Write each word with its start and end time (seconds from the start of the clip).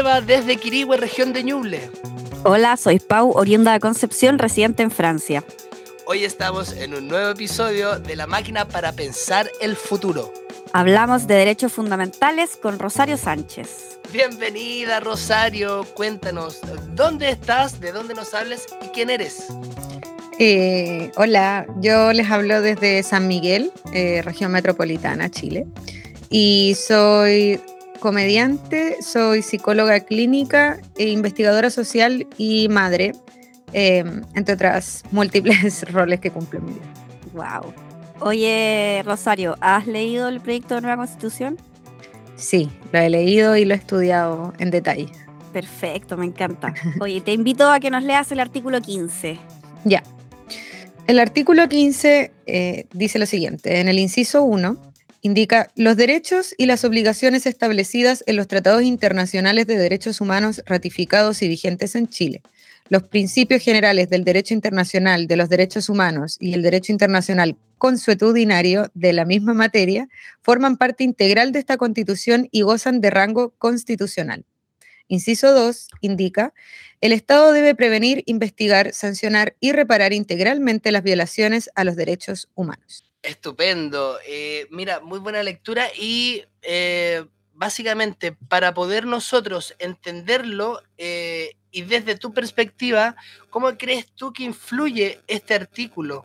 Eva 0.00 0.22
desde 0.22 0.56
Quirihue, 0.56 0.96
región 0.96 1.34
de 1.34 1.44
Ñuble. 1.44 1.90
Hola, 2.44 2.78
soy 2.78 2.98
Pau, 3.00 3.32
oriunda 3.32 3.74
de 3.74 3.80
Concepción, 3.80 4.38
residente 4.38 4.82
en 4.82 4.90
Francia. 4.90 5.44
Hoy 6.06 6.24
estamos 6.24 6.72
en 6.72 6.94
un 6.94 7.06
nuevo 7.06 7.28
episodio 7.28 7.98
de 7.98 8.16
La 8.16 8.26
Máquina 8.26 8.66
para 8.66 8.92
Pensar 8.92 9.50
el 9.60 9.76
Futuro. 9.76 10.32
Hablamos 10.72 11.26
de 11.26 11.34
derechos 11.34 11.74
fundamentales 11.74 12.56
con 12.56 12.78
Rosario 12.78 13.18
Sánchez. 13.18 14.00
Bienvenida 14.10 15.00
Rosario, 15.00 15.84
cuéntanos, 15.92 16.60
¿dónde 16.94 17.28
estás, 17.28 17.78
de 17.78 17.92
dónde 17.92 18.14
nos 18.14 18.32
hablas 18.32 18.68
y 18.82 18.88
quién 18.94 19.10
eres? 19.10 19.48
Eh, 20.38 21.12
hola, 21.16 21.66
yo 21.76 22.14
les 22.14 22.30
hablo 22.30 22.62
desde 22.62 23.02
San 23.02 23.28
Miguel, 23.28 23.70
eh, 23.92 24.22
región 24.24 24.50
metropolitana, 24.50 25.30
Chile, 25.30 25.66
y 26.30 26.74
soy 26.74 27.60
comediante, 28.00 29.00
soy 29.02 29.42
psicóloga 29.42 30.00
clínica 30.00 30.80
e 30.96 31.08
investigadora 31.08 31.70
social 31.70 32.26
y 32.36 32.68
madre, 32.68 33.12
em, 33.72 34.22
entre 34.34 34.54
otras 34.54 35.04
múltiples 35.12 35.82
roles 35.92 36.18
que 36.18 36.30
cumplo 36.30 36.58
en 36.58 36.64
mi 36.64 36.72
vida. 36.72 36.86
Wow. 37.32 37.72
Oye, 38.20 39.02
Rosario, 39.04 39.56
¿has 39.60 39.86
leído 39.86 40.28
el 40.28 40.40
proyecto 40.40 40.74
de 40.74 40.80
nueva 40.80 40.96
constitución? 40.96 41.56
Sí, 42.36 42.70
lo 42.92 42.98
he 42.98 43.08
leído 43.08 43.56
y 43.56 43.64
lo 43.64 43.74
he 43.74 43.76
estudiado 43.76 44.52
en 44.58 44.70
detalle. 44.70 45.08
Perfecto, 45.52 46.16
me 46.16 46.26
encanta. 46.26 46.74
Oye, 47.00 47.20
te 47.20 47.32
invito 47.32 47.70
a 47.70 47.80
que 47.80 47.90
nos 47.90 48.02
leas 48.02 48.32
el 48.32 48.40
artículo 48.40 48.80
15. 48.80 49.38
Ya. 49.84 50.02
El 51.06 51.18
artículo 51.18 51.68
15 51.68 52.32
eh, 52.46 52.86
dice 52.92 53.18
lo 53.18 53.26
siguiente, 53.26 53.80
en 53.80 53.88
el 53.88 53.98
inciso 53.98 54.42
1 54.42 54.89
indica 55.22 55.70
los 55.76 55.96
derechos 55.96 56.54
y 56.56 56.66
las 56.66 56.84
obligaciones 56.84 57.46
establecidas 57.46 58.24
en 58.26 58.36
los 58.36 58.48
tratados 58.48 58.82
internacionales 58.82 59.66
de 59.66 59.76
derechos 59.76 60.20
humanos 60.20 60.62
ratificados 60.66 61.42
y 61.42 61.48
vigentes 61.48 61.94
en 61.94 62.08
Chile, 62.08 62.42
los 62.88 63.04
principios 63.04 63.62
generales 63.62 64.10
del 64.10 64.24
derecho 64.24 64.52
internacional 64.52 65.26
de 65.26 65.36
los 65.36 65.48
derechos 65.48 65.88
humanos 65.88 66.36
y 66.40 66.54
el 66.54 66.62
derecho 66.62 66.92
internacional 66.92 67.56
consuetudinario 67.78 68.90
de 68.94 69.12
la 69.12 69.24
misma 69.24 69.54
materia 69.54 70.08
forman 70.42 70.76
parte 70.76 71.04
integral 71.04 71.52
de 71.52 71.60
esta 71.60 71.76
constitución 71.76 72.48
y 72.50 72.62
gozan 72.62 73.00
de 73.00 73.10
rango 73.10 73.50
constitucional. 73.58 74.44
Inciso 75.06 75.52
2 75.52 75.88
indica, 76.02 76.52
el 77.00 77.12
Estado 77.12 77.52
debe 77.52 77.74
prevenir, 77.74 78.22
investigar, 78.26 78.92
sancionar 78.92 79.56
y 79.60 79.72
reparar 79.72 80.12
integralmente 80.12 80.92
las 80.92 81.02
violaciones 81.02 81.70
a 81.74 81.84
los 81.84 81.96
derechos 81.96 82.48
humanos. 82.54 83.09
Estupendo. 83.22 84.18
Eh, 84.26 84.66
mira, 84.70 85.00
muy 85.00 85.18
buena 85.18 85.42
lectura 85.42 85.88
y 85.94 86.44
eh, 86.62 87.24
básicamente 87.52 88.32
para 88.32 88.72
poder 88.72 89.04
nosotros 89.04 89.74
entenderlo 89.78 90.82
eh, 90.96 91.56
y 91.70 91.82
desde 91.82 92.16
tu 92.16 92.32
perspectiva, 92.32 93.16
¿cómo 93.50 93.76
crees 93.76 94.06
tú 94.12 94.32
que 94.32 94.44
influye 94.44 95.20
este 95.26 95.54
artículo 95.54 96.24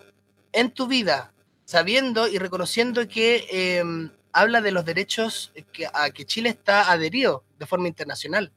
en 0.53 0.71
tu 0.71 0.87
vida, 0.87 1.33
sabiendo 1.65 2.27
y 2.27 2.37
reconociendo 2.37 3.07
que 3.07 3.45
em, 3.51 4.09
habla 4.31 4.61
de 4.61 4.71
los 4.71 4.85
derechos 4.85 5.51
a 5.93 6.09
que 6.11 6.25
Chile 6.25 6.49
está 6.49 6.91
adherido 6.91 7.43
de 7.59 7.65
forma 7.65 7.87
internacional? 7.87 8.51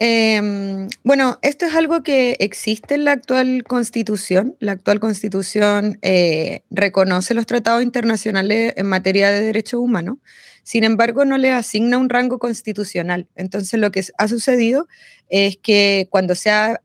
Em, 0.00 0.88
bueno, 1.02 1.38
esto 1.42 1.66
es 1.66 1.74
algo 1.74 2.04
que 2.04 2.36
existe 2.38 2.94
en 2.94 3.04
la 3.04 3.12
actual 3.12 3.64
constitución. 3.64 4.56
La 4.60 4.72
actual 4.72 5.00
constitución 5.00 5.98
eh, 6.02 6.62
reconoce 6.70 7.34
los 7.34 7.46
tratados 7.46 7.82
internacionales 7.82 8.74
en 8.76 8.86
materia 8.86 9.30
de 9.32 9.40
derechos 9.40 9.80
humanos, 9.80 10.18
sin 10.62 10.84
embargo 10.84 11.24
no 11.24 11.36
le 11.36 11.50
asigna 11.50 11.98
un 11.98 12.10
rango 12.10 12.38
constitucional. 12.38 13.26
Entonces 13.34 13.80
lo 13.80 13.90
que 13.90 14.04
ha 14.18 14.28
sucedido 14.28 14.86
es 15.30 15.56
que 15.56 16.06
cuando 16.10 16.36
se 16.36 16.50
ha 16.50 16.80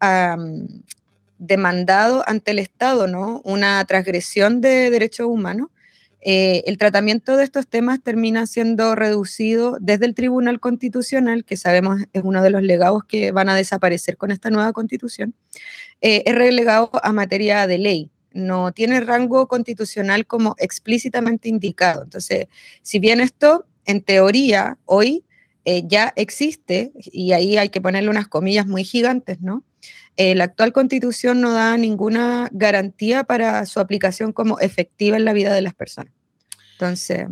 demandado 1.38 2.23
ante 2.25 2.52
el 2.52 2.59
Estado 2.59 3.06
una 3.44 3.85
transgresión 3.85 4.59
de 4.62 4.90
derechos 4.90 5.28
humanos, 5.28 5.69
eh, 6.25 6.63
el 6.67 6.78
tratamiento 6.78 7.35
de 7.35 7.44
estos 7.44 7.67
temas 7.67 8.01
termina 8.01 8.47
siendo 8.47 8.95
reducido 8.95 9.78
desde 9.81 10.06
el 10.06 10.16
Tribunal 10.16 10.61
Constitucional, 10.61 11.44
que 11.44 11.57
sabemos 11.57 12.01
es 12.13 12.23
uno 12.23 12.41
de 12.41 12.50
los 12.50 12.63
legados 12.63 13.03
que 13.03 13.31
van 13.31 13.50
a 13.50 13.56
desaparecer 13.56 14.16
con 14.16 14.31
esta 14.31 14.50
nueva 14.50 14.72
constitución, 14.72 15.34
eh, 16.01 16.23
es 16.25 16.34
relegado 16.35 16.91
a 17.03 17.11
materia 17.11 17.67
de 17.67 17.78
ley. 17.78 18.09
No 18.31 18.72
tiene 18.72 19.01
rango 19.01 19.47
constitucional 19.47 20.25
como 20.25 20.56
explícitamente 20.59 21.50
indicado. 21.50 22.03
Entonces, 22.03 22.47
si 22.81 23.00
bien 23.00 23.19
esto, 23.19 23.66
en 23.85 24.01
teoría, 24.01 24.78
hoy 24.85 25.25
eh, 25.66 25.84
ya 25.85 26.13
existe, 26.16 26.94
y 26.95 27.34
ahí 27.34 27.57
hay 27.57 27.69
que 27.69 27.81
ponerle 27.81 28.09
unas 28.09 28.29
comillas 28.29 28.66
muy 28.66 28.85
gigantes, 28.85 29.41
¿no? 29.41 29.63
La 30.18 30.44
actual 30.44 30.74
constitución 30.74 31.42
no 31.42 31.54
da 31.54 31.76
ninguna 31.78 32.50
garantía 32.52 33.24
para 33.24 33.66
su 33.66 33.80
aplicación 33.80 34.32
como 34.32 34.60
efectiva 34.60 35.18
en 35.18 35.26
la 35.26 35.34
vida 35.34 35.54
de 35.54 35.62
las 35.62 35.74
personas. 35.74 36.14
Entonces... 36.74 37.28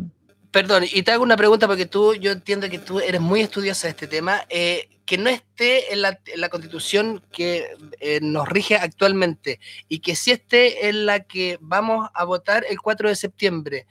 Perdón, 0.52 0.84
y 0.92 1.04
te 1.04 1.12
hago 1.12 1.24
una 1.24 1.38
pregunta 1.38 1.66
porque 1.66 1.86
tú, 1.86 2.14
yo 2.16 2.34
entiendo 2.34 2.70
que 2.70 2.78
tú 2.78 3.00
eres 3.00 3.22
muy 3.22 3.40
estudiosa 3.40 3.88
de 3.88 3.92
este 3.92 4.08
tema, 4.08 4.46
eh, 4.50 4.90
que 5.06 5.18
no 5.18 5.30
esté 5.30 5.94
en 5.94 6.02
la, 6.02 6.50
constitución 6.50 7.24
que 7.32 7.68
eh, 8.02 8.20
nos 8.22 8.48
rige 8.50 8.76
actualmente 8.76 9.60
y 9.88 10.00
que 10.00 10.16
sí 10.16 10.32
esté 10.32 10.90
en 10.90 11.06
la 11.06 11.22
que 11.22 11.58
vamos 11.62 12.10
a 12.14 12.26
votar 12.26 12.66
el 12.70 12.82
4 12.82 13.10
de 13.10 13.16
septiembre. 13.16 13.88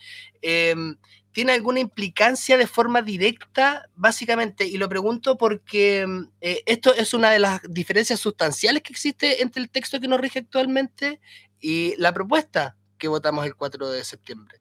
¿Tiene 1.32 1.52
alguna 1.52 1.80
implicancia 1.80 2.56
de 2.56 2.66
forma 2.66 3.02
directa, 3.02 3.88
básicamente? 3.94 4.66
Y 4.66 4.78
lo 4.78 4.88
pregunto 4.88 5.38
porque 5.38 6.06
eh, 6.40 6.62
esto 6.66 6.92
es 6.94 7.14
una 7.14 7.30
de 7.30 7.38
las 7.38 7.60
diferencias 7.68 8.18
sustanciales 8.18 8.82
que 8.82 8.92
existe 8.92 9.42
entre 9.42 9.62
el 9.62 9.70
texto 9.70 10.00
que 10.00 10.08
nos 10.08 10.20
rige 10.20 10.40
actualmente 10.40 11.20
y 11.60 11.94
la 11.96 12.12
propuesta 12.12 12.76
que 12.98 13.08
votamos 13.08 13.46
el 13.46 13.54
4 13.54 13.90
de 13.90 14.04
septiembre. 14.04 14.59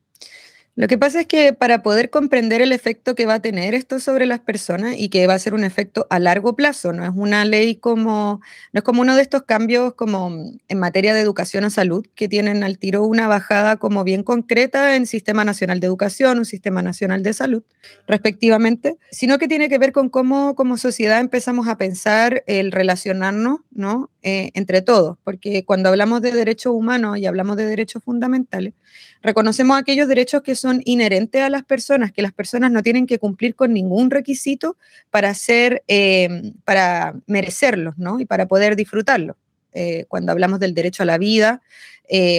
Lo 0.80 0.88
que 0.88 0.98
pasa 0.98 1.20
es 1.20 1.28
que 1.28 1.52
para 1.52 1.84
poder 1.84 2.10
comprender 2.10 2.62
el 2.62 2.72
efecto 2.72 3.14
que 3.14 3.26
va 3.26 3.34
a 3.34 3.42
tener 3.42 3.74
esto 3.74 4.00
sobre 4.00 4.26
las 4.26 4.40
personas 4.40 4.96
y 4.98 5.10
que 5.10 5.28
va 5.28 5.34
a 5.34 5.40
ser 5.40 5.54
un 5.54 5.66
efecto 5.66 6.08
a 6.10 6.20
largo 6.20 6.56
plazo, 6.56 6.94
no 6.94 7.04
es 7.04 7.12
una 7.14 7.44
ley 7.44 7.76
como, 7.76 8.40
no 8.72 8.78
es 8.78 8.84
como 8.86 9.02
uno 9.02 9.18
de 9.18 9.22
estos 9.22 9.44
cambios 9.44 9.94
como 9.96 10.32
en 10.70 10.80
materia 10.80 11.14
de 11.14 11.20
educación 11.20 11.66
o 11.66 11.70
salud 11.70 12.08
que 12.16 12.30
tienen 12.30 12.64
al 12.64 12.78
tiro 12.78 13.04
una 13.04 13.28
bajada 13.28 13.76
como 13.76 14.06
bien 14.06 14.24
concreta 14.24 14.96
en 14.96 15.06
Sistema 15.06 15.44
Nacional 15.44 15.82
de 15.82 15.88
Educación, 15.88 16.38
un 16.38 16.46
Sistema 16.46 16.82
Nacional 16.82 17.24
de 17.24 17.34
Salud, 17.34 17.64
respectivamente, 18.08 18.96
sino 19.12 19.38
que 19.38 19.50
tiene 19.50 19.68
que 19.68 19.80
ver 19.80 19.92
con 19.92 20.08
cómo 20.08 20.56
como 20.56 20.78
sociedad 20.78 21.20
empezamos 21.20 21.68
a 21.68 21.78
pensar 21.78 22.46
el 22.48 22.72
relacionarnos, 22.72 23.60
¿no? 23.70 24.12
Eh, 24.22 24.52
entre 24.54 24.82
todos, 24.82 25.18
porque 25.24 25.64
cuando 25.64 25.88
hablamos 25.88 26.22
de 26.22 26.34
derechos 26.34 26.74
humanos 26.74 27.18
y 27.18 27.26
hablamos 27.26 27.56
de 27.56 27.66
derechos 27.66 28.04
fundamentales, 28.04 28.74
reconocemos 29.22 29.80
aquellos 29.80 30.10
derechos 30.10 30.42
que 30.42 30.56
son 30.56 30.82
inherentes 30.84 31.42
a 31.42 31.50
las 31.50 31.64
personas, 31.64 32.12
que 32.12 32.22
las 32.22 32.34
personas 32.34 32.70
no 32.70 32.84
tienen 32.84 33.08
que 33.08 33.18
cumplir 33.18 33.56
con 33.56 33.72
ningún 33.74 34.12
requisito 34.12 34.76
para 35.10 35.34
ser, 35.34 35.84
eh, 35.88 36.52
para 36.66 37.16
merecerlos, 37.28 37.98
¿no? 37.98 38.20
Y 38.20 38.26
para 38.26 38.46
poder 38.46 38.76
disfrutarlos. 38.76 39.38
Eh, 39.72 40.04
cuando 40.10 40.34
hablamos 40.34 40.60
del 40.60 40.74
derecho 40.74 41.04
a 41.04 41.06
la 41.06 41.18
vida 41.18 41.62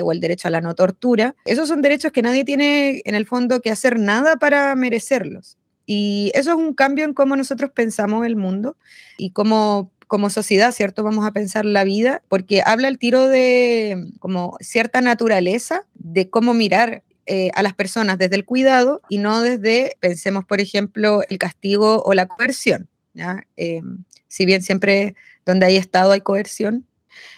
o 0.02 0.12
el 0.12 0.20
derecho 0.20 0.48
a 0.48 0.50
la 0.50 0.60
no 0.60 0.74
tortura, 0.74 1.34
esos 1.46 1.66
son 1.68 1.80
derechos 1.80 2.12
que 2.12 2.20
nadie 2.20 2.44
tiene 2.44 3.00
en 3.06 3.14
el 3.14 3.24
fondo 3.24 3.62
que 3.62 3.70
hacer 3.70 3.98
nada 3.98 4.36
para 4.36 4.74
merecerlos. 4.74 5.56
Y 5.86 6.30
eso 6.34 6.50
es 6.50 6.56
un 6.56 6.74
cambio 6.74 7.06
en 7.06 7.14
cómo 7.14 7.36
nosotros 7.36 7.70
pensamos 7.72 8.26
el 8.26 8.36
mundo 8.36 8.76
y 9.16 9.30
cómo 9.30 9.92
como 10.10 10.28
sociedad, 10.28 10.72
¿cierto? 10.72 11.04
Vamos 11.04 11.24
a 11.24 11.30
pensar 11.30 11.64
la 11.64 11.84
vida, 11.84 12.20
porque 12.26 12.62
habla 12.66 12.88
el 12.88 12.98
tiro 12.98 13.28
de 13.28 14.10
como 14.18 14.56
cierta 14.60 15.00
naturaleza 15.00 15.84
de 15.94 16.28
cómo 16.28 16.52
mirar 16.52 17.04
eh, 17.26 17.52
a 17.54 17.62
las 17.62 17.74
personas 17.74 18.18
desde 18.18 18.34
el 18.34 18.44
cuidado 18.44 19.02
y 19.08 19.18
no 19.18 19.40
desde, 19.40 19.96
pensemos, 20.00 20.44
por 20.44 20.60
ejemplo, 20.60 21.22
el 21.28 21.38
castigo 21.38 22.02
o 22.02 22.12
la 22.12 22.26
coerción. 22.26 22.88
Eh, 23.56 23.82
si 24.26 24.46
bien 24.46 24.62
siempre 24.62 25.14
donde 25.46 25.66
hay 25.66 25.76
Estado 25.76 26.10
hay 26.10 26.22
coerción, 26.22 26.88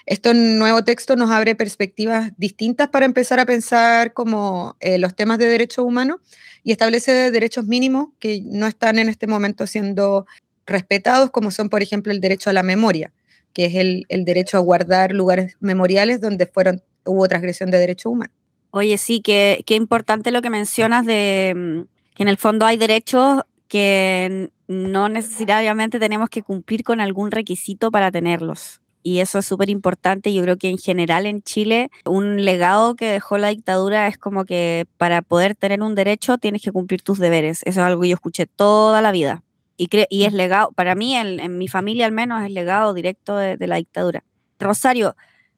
este 0.06 0.32
nuevo 0.32 0.82
texto 0.82 1.14
nos 1.14 1.30
abre 1.30 1.54
perspectivas 1.54 2.32
distintas 2.38 2.88
para 2.88 3.04
empezar 3.04 3.38
a 3.38 3.44
pensar 3.44 4.14
como 4.14 4.78
eh, 4.80 4.96
los 4.96 5.14
temas 5.14 5.36
de 5.36 5.44
derechos 5.44 5.84
humanos 5.84 6.20
y 6.64 6.72
establece 6.72 7.30
derechos 7.30 7.66
mínimos 7.66 8.08
que 8.18 8.40
no 8.42 8.66
están 8.66 8.98
en 8.98 9.10
este 9.10 9.26
momento 9.26 9.66
siendo 9.66 10.26
respetados, 10.66 11.30
como 11.30 11.50
son, 11.50 11.68
por 11.68 11.82
ejemplo, 11.82 12.12
el 12.12 12.20
derecho 12.20 12.50
a 12.50 12.52
la 12.52 12.62
memoria, 12.62 13.12
que 13.52 13.66
es 13.66 13.74
el, 13.74 14.24
derecho 14.24 14.56
a 14.56 14.60
guardar 14.60 15.12
lugares 15.12 15.56
memoriales 15.60 16.20
donde 16.20 16.46
fueron, 16.46 16.82
hubo 17.04 17.26
transgresión 17.28 17.70
de 17.70 17.78
derechos 17.78 18.12
humanos. 18.12 18.34
Oye, 18.70 18.96
sí, 18.96 19.20
qué, 19.20 19.62
qué 19.66 19.74
importante 19.74 20.30
lo 20.30 20.40
que 20.40 20.50
mencionas 20.50 21.04
de 21.04 21.52
mm, 21.54 21.80
que 22.14 22.22
en 22.22 22.28
el 22.28 22.38
fondo 22.38 22.66
hay 22.66 22.76
derechos 22.76 23.42
que 23.68 24.50
no 24.68 25.08
necesariamente 25.08 25.98
tenemos 25.98 26.28
que 26.28 26.42
cumplir 26.42 26.84
con 26.84 27.00
algún 27.00 27.30
requisito 27.30 27.90
para 27.90 28.10
tenerlos. 28.10 28.80
Y 29.02 29.18
eso 29.18 29.40
es 29.40 29.46
súper 29.46 29.68
importante. 29.68 30.32
Yo 30.32 30.42
creo 30.42 30.56
que 30.56 30.68
en 30.68 30.78
general 30.78 31.26
en 31.26 31.42
Chile 31.42 31.90
un 32.04 32.44
legado 32.44 32.94
que 32.94 33.06
dejó 33.06 33.36
la 33.36 33.48
dictadura 33.48 34.06
es 34.06 34.16
como 34.16 34.44
que 34.44 34.86
para 34.96 35.22
poder 35.22 35.56
tener 35.56 35.82
un 35.82 35.94
derecho 35.94 36.38
tienes 36.38 36.62
que 36.62 36.70
cumplir 36.70 37.02
tus 37.02 37.18
deberes. 37.18 37.62
Eso 37.64 37.80
es 37.80 37.86
algo 37.86 38.02
que 38.02 38.10
yo 38.10 38.14
escuché 38.14 38.46
toda 38.46 39.02
la 39.02 39.10
vida 39.10 39.42
Y, 39.82 39.88
y 40.10 40.24
es 40.24 40.32
legado, 40.32 40.70
para 40.72 40.94
mí, 40.94 41.16
en, 41.16 41.58
mi 41.58 41.66
familia 41.66 42.06
al 42.06 42.12
menos, 42.12 42.44
es 42.44 42.50
legado 42.50 42.94
directo 42.94 43.36
de, 43.36 43.56
de 43.56 43.66
la 43.66 43.76
dictadura. 43.76 44.22
Rosario, 44.60 45.16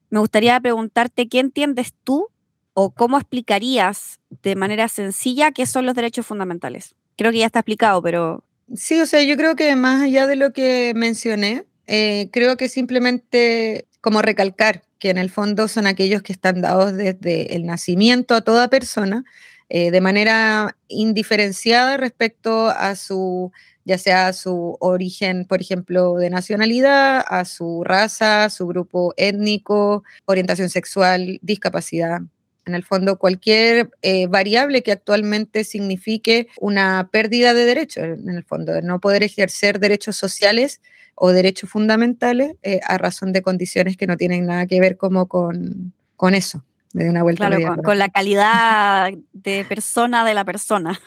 me 0.09 0.19
gustaría 0.19 0.59
preguntarte, 0.59 1.27
¿qué 1.27 1.39
entiendes 1.39 1.93
tú 2.03 2.29
o 2.73 2.91
cómo 2.91 3.17
explicarías 3.17 4.19
de 4.41 4.55
manera 4.55 4.87
sencilla 4.87 5.51
qué 5.51 5.65
son 5.65 5.85
los 5.85 5.93
derechos 5.93 6.25
fundamentales? 6.25 6.95
Creo 7.17 7.31
que 7.31 7.39
ya 7.39 7.45
está 7.45 7.59
explicado, 7.59 8.01
pero... 8.01 8.43
Sí, 8.75 8.99
o 8.99 9.05
sea, 9.05 9.21
yo 9.21 9.37
creo 9.37 9.55
que 9.55 9.75
más 9.75 10.01
allá 10.01 10.25
de 10.25 10.35
lo 10.35 10.53
que 10.53 10.93
mencioné, 10.95 11.65
eh, 11.85 12.29
creo 12.31 12.57
que 12.57 12.67
simplemente 12.67 13.87
como 14.01 14.23
recalcar 14.23 14.83
que 14.97 15.11
en 15.11 15.19
el 15.19 15.29
fondo 15.29 15.67
son 15.67 15.85
aquellos 15.85 16.23
que 16.23 16.33
están 16.33 16.61
dados 16.61 16.95
desde 16.95 17.55
el 17.55 17.65
nacimiento 17.65 18.33
a 18.33 18.41
toda 18.41 18.69
persona 18.69 19.23
eh, 19.69 19.91
de 19.91 20.01
manera 20.01 20.77
indiferenciada 20.87 21.97
respecto 21.97 22.69
a 22.69 22.95
su, 22.95 23.51
ya 23.85 23.97
sea 23.99 24.27
a 24.27 24.33
su 24.33 24.77
origen, 24.79 25.45
por 25.45 25.61
ejemplo, 25.61 26.15
de 26.15 26.29
nacionalidad, 26.29 27.23
a 27.27 27.45
su 27.45 27.83
raza, 27.83 28.49
su 28.49 28.67
grupo 28.67 29.13
étnico, 29.15 30.03
orientación 30.25 30.69
sexual, 30.69 31.39
discapacidad. 31.41 32.21
En 32.65 32.73
el 32.73 32.83
fondo, 32.83 33.19
cualquier 33.19 33.91
eh, 34.01 34.25
variable 34.25 34.81
que 34.81 34.91
actualmente 34.91 35.63
signifique 35.63 36.47
una 36.59 37.09
pérdida 37.11 37.53
de 37.53 37.63
derechos, 37.65 38.03
en 38.03 38.29
el 38.29 38.43
fondo, 38.43 38.73
de 38.73 38.81
no 38.81 38.99
poder 38.99 39.21
ejercer 39.21 39.79
derechos 39.79 40.15
sociales 40.15 40.81
o 41.13 41.31
derechos 41.31 41.69
fundamentales 41.69 42.55
eh, 42.63 42.79
a 42.83 42.97
razón 42.97 43.33
de 43.33 43.43
condiciones 43.43 43.97
que 43.97 44.07
no 44.07 44.17
tienen 44.17 44.47
nada 44.47 44.65
que 44.65 44.79
ver 44.79 44.97
como 44.97 45.27
con, 45.27 45.93
con 46.15 46.33
eso, 46.33 46.65
de 46.91 47.07
una 47.07 47.21
vuelta. 47.21 47.47
Claro, 47.47 47.83
con, 47.83 47.99
la 47.99 48.09
calidad 48.09 49.11
de 49.31 49.63
persona 49.65 50.25
de 50.25 50.33
la 50.33 50.43
persona. 50.43 50.99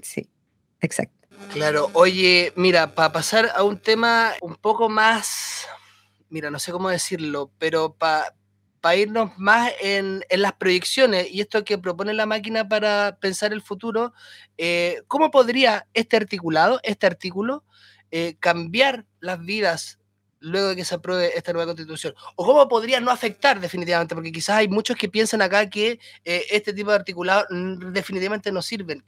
Sí, 0.00 0.28
exacto. 0.80 1.15
Claro, 1.52 1.90
oye, 1.94 2.52
mira, 2.56 2.94
para 2.94 3.12
pasar 3.12 3.50
a 3.54 3.62
un 3.62 3.78
tema 3.78 4.34
un 4.42 4.56
poco 4.56 4.88
más, 4.88 5.66
mira, 6.28 6.50
no 6.50 6.58
sé 6.58 6.72
cómo 6.72 6.90
decirlo, 6.90 7.50
pero 7.58 7.94
para 7.94 8.34
irnos 8.96 9.32
más 9.38 9.72
en, 9.80 10.22
las 10.30 10.52
proyecciones 10.52 11.28
y 11.30 11.40
esto 11.40 11.64
que 11.64 11.78
propone 11.78 12.12
la 12.14 12.26
máquina 12.26 12.68
para 12.68 13.16
pensar 13.20 13.52
el 13.52 13.62
futuro, 13.62 14.12
eh, 14.58 15.02
¿cómo 15.08 15.30
podría 15.30 15.86
este 15.94 16.16
articulado, 16.16 16.78
este 16.82 17.06
artículo, 17.06 17.64
eh, 18.10 18.36
cambiar 18.38 19.06
las 19.20 19.40
vidas 19.40 19.98
luego 20.38 20.68
de 20.68 20.76
que 20.76 20.84
se 20.84 20.94
apruebe 20.94 21.36
esta 21.36 21.52
nueva 21.52 21.66
constitución? 21.66 22.14
¿O 22.36 22.44
cómo 22.44 22.68
podría 22.68 23.00
no 23.00 23.10
afectar 23.10 23.60
definitivamente? 23.60 24.14
Porque 24.14 24.30
quizás 24.30 24.56
hay 24.56 24.68
muchos 24.68 24.96
que 24.96 25.08
piensan 25.08 25.42
acá 25.42 25.68
que 25.68 25.98
eh, 26.24 26.44
este 26.50 26.72
tipo 26.72 26.90
de 26.90 26.96
articulado 26.96 27.46
definitivamente 27.50 28.52
no 28.52 28.62
sirven. 28.62 29.02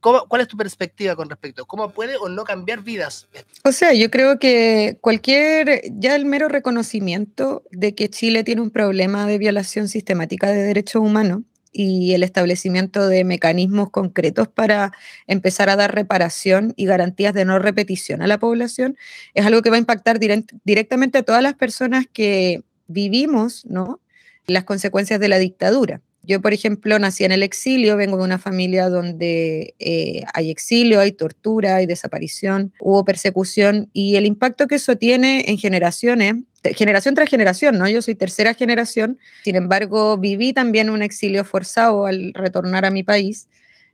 ¿Cuál 0.00 0.40
es 0.40 0.48
tu 0.48 0.56
perspectiva 0.56 1.14
con 1.14 1.28
respecto? 1.28 1.66
¿Cómo 1.66 1.90
puede 1.90 2.16
o 2.16 2.28
no 2.28 2.44
cambiar 2.44 2.82
vidas? 2.82 3.28
O 3.64 3.72
sea, 3.72 3.92
yo 3.92 4.10
creo 4.10 4.38
que 4.38 4.96
cualquier, 5.00 5.82
ya 5.98 6.16
el 6.16 6.24
mero 6.24 6.48
reconocimiento 6.48 7.62
de 7.70 7.94
que 7.94 8.08
Chile 8.08 8.42
tiene 8.42 8.62
un 8.62 8.70
problema 8.70 9.26
de 9.26 9.36
violación 9.36 9.88
sistemática 9.88 10.48
de 10.48 10.62
derechos 10.62 11.02
humanos 11.02 11.42
y 11.72 12.14
el 12.14 12.22
establecimiento 12.22 13.06
de 13.06 13.24
mecanismos 13.24 13.90
concretos 13.90 14.48
para 14.48 14.92
empezar 15.26 15.70
a 15.70 15.76
dar 15.76 15.94
reparación 15.94 16.72
y 16.76 16.86
garantías 16.86 17.34
de 17.34 17.44
no 17.44 17.58
repetición 17.58 18.22
a 18.22 18.26
la 18.26 18.38
población 18.38 18.96
es 19.34 19.46
algo 19.46 19.62
que 19.62 19.70
va 19.70 19.76
a 19.76 19.80
impactar 19.80 20.18
directamente 20.18 21.18
a 21.18 21.22
todas 21.22 21.42
las 21.42 21.54
personas 21.54 22.06
que 22.12 22.62
vivimos 22.88 23.64
¿no? 23.66 24.00
las 24.46 24.64
consecuencias 24.64 25.20
de 25.20 25.28
la 25.28 25.38
dictadura. 25.38 26.00
Yo, 26.22 26.40
por 26.40 26.52
ejemplo, 26.52 26.98
nací 26.98 27.24
en 27.24 27.32
el 27.32 27.42
exilio, 27.42 27.96
vengo 27.96 28.18
de 28.18 28.24
una 28.24 28.38
familia 28.38 28.88
donde 28.88 29.74
eh, 29.78 30.22
hay 30.34 30.50
exilio, 30.50 31.00
hay 31.00 31.12
tortura, 31.12 31.76
hay 31.76 31.86
desaparición, 31.86 32.72
hubo 32.78 33.04
persecución 33.04 33.88
y 33.92 34.16
el 34.16 34.26
impacto 34.26 34.66
que 34.66 34.74
eso 34.74 34.96
tiene 34.96 35.44
en 35.48 35.56
generaciones, 35.56 36.34
generación 36.76 37.14
tras 37.14 37.30
generación, 37.30 37.78
¿no? 37.78 37.88
Yo 37.88 38.02
soy 38.02 38.14
tercera 38.14 38.52
generación, 38.52 39.18
sin 39.44 39.56
embargo, 39.56 40.18
viví 40.18 40.52
también 40.52 40.90
un 40.90 41.02
exilio 41.02 41.44
forzado 41.44 42.04
al 42.04 42.34
retornar 42.34 42.84
a 42.84 42.90
mi 42.90 43.02
país 43.02 43.48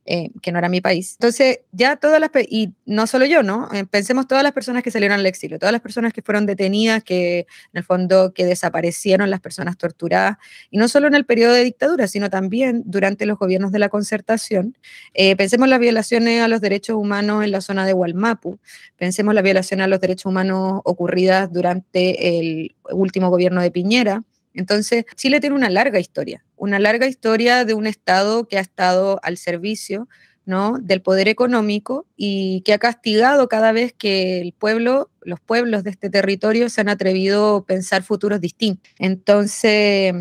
eh, 0.08 0.30
que 0.40 0.52
no 0.52 0.58
era 0.58 0.68
mi 0.68 0.80
país. 0.80 1.16
Entonces, 1.18 1.60
ya 1.72 1.96
todas 1.96 2.20
las, 2.20 2.30
y 2.48 2.72
no 2.84 3.08
solo 3.08 3.26
yo, 3.26 3.42
¿no? 3.42 3.68
Eh, 3.72 3.84
pensemos 3.84 4.28
todas 4.28 4.44
las 4.44 4.52
personas 4.52 4.84
que 4.84 4.92
salieron 4.92 5.18
al 5.18 5.26
exilio, 5.26 5.58
todas 5.58 5.72
las 5.72 5.82
personas 5.82 6.12
que 6.12 6.22
fueron 6.22 6.46
detenidas, 6.46 7.02
que 7.02 7.40
en 7.40 7.46
el 7.78 7.82
fondo 7.82 8.32
que 8.32 8.44
desaparecieron, 8.44 9.30
las 9.30 9.40
personas 9.40 9.76
torturadas, 9.76 10.36
y 10.70 10.78
no 10.78 10.86
solo 10.86 11.08
en 11.08 11.14
el 11.14 11.26
periodo 11.26 11.54
de 11.54 11.64
dictadura, 11.64 12.06
sino 12.06 12.30
también 12.30 12.82
durante 12.86 13.26
los 13.26 13.36
gobiernos 13.36 13.72
de 13.72 13.80
la 13.80 13.88
concertación. 13.88 14.76
Eh, 15.12 15.34
pensemos 15.34 15.68
las 15.68 15.80
violaciones 15.80 16.40
a 16.40 16.46
los 16.46 16.60
derechos 16.60 16.96
humanos 16.96 17.42
en 17.42 17.50
la 17.50 17.60
zona 17.60 17.84
de 17.84 17.92
Hualmapu, 17.92 18.60
pensemos 18.96 19.34
las 19.34 19.42
violaciones 19.42 19.84
a 19.84 19.88
los 19.88 20.00
derechos 20.00 20.26
humanos 20.26 20.82
ocurridas 20.84 21.52
durante 21.52 22.38
el 22.38 22.76
último 22.92 23.28
gobierno 23.30 23.60
de 23.60 23.72
Piñera, 23.72 24.22
entonces, 24.56 25.04
Chile 25.14 25.40
tiene 25.40 25.54
una 25.54 25.70
larga 25.70 26.00
historia, 26.00 26.44
una 26.56 26.78
larga 26.78 27.06
historia 27.06 27.64
de 27.64 27.74
un 27.74 27.86
Estado 27.86 28.48
que 28.48 28.58
ha 28.58 28.62
estado 28.62 29.20
al 29.22 29.36
servicio 29.36 30.08
¿no? 30.46 30.78
del 30.80 31.02
poder 31.02 31.28
económico 31.28 32.06
y 32.16 32.62
que 32.62 32.72
ha 32.72 32.78
castigado 32.78 33.48
cada 33.48 33.72
vez 33.72 33.92
que 33.92 34.40
el 34.40 34.52
pueblo, 34.52 35.10
los 35.20 35.40
pueblos 35.40 35.84
de 35.84 35.90
este 35.90 36.08
territorio 36.08 36.70
se 36.70 36.80
han 36.80 36.88
atrevido 36.88 37.56
a 37.56 37.64
pensar 37.66 38.02
futuros 38.02 38.40
distintos. 38.40 38.90
Entonces, 38.98 40.14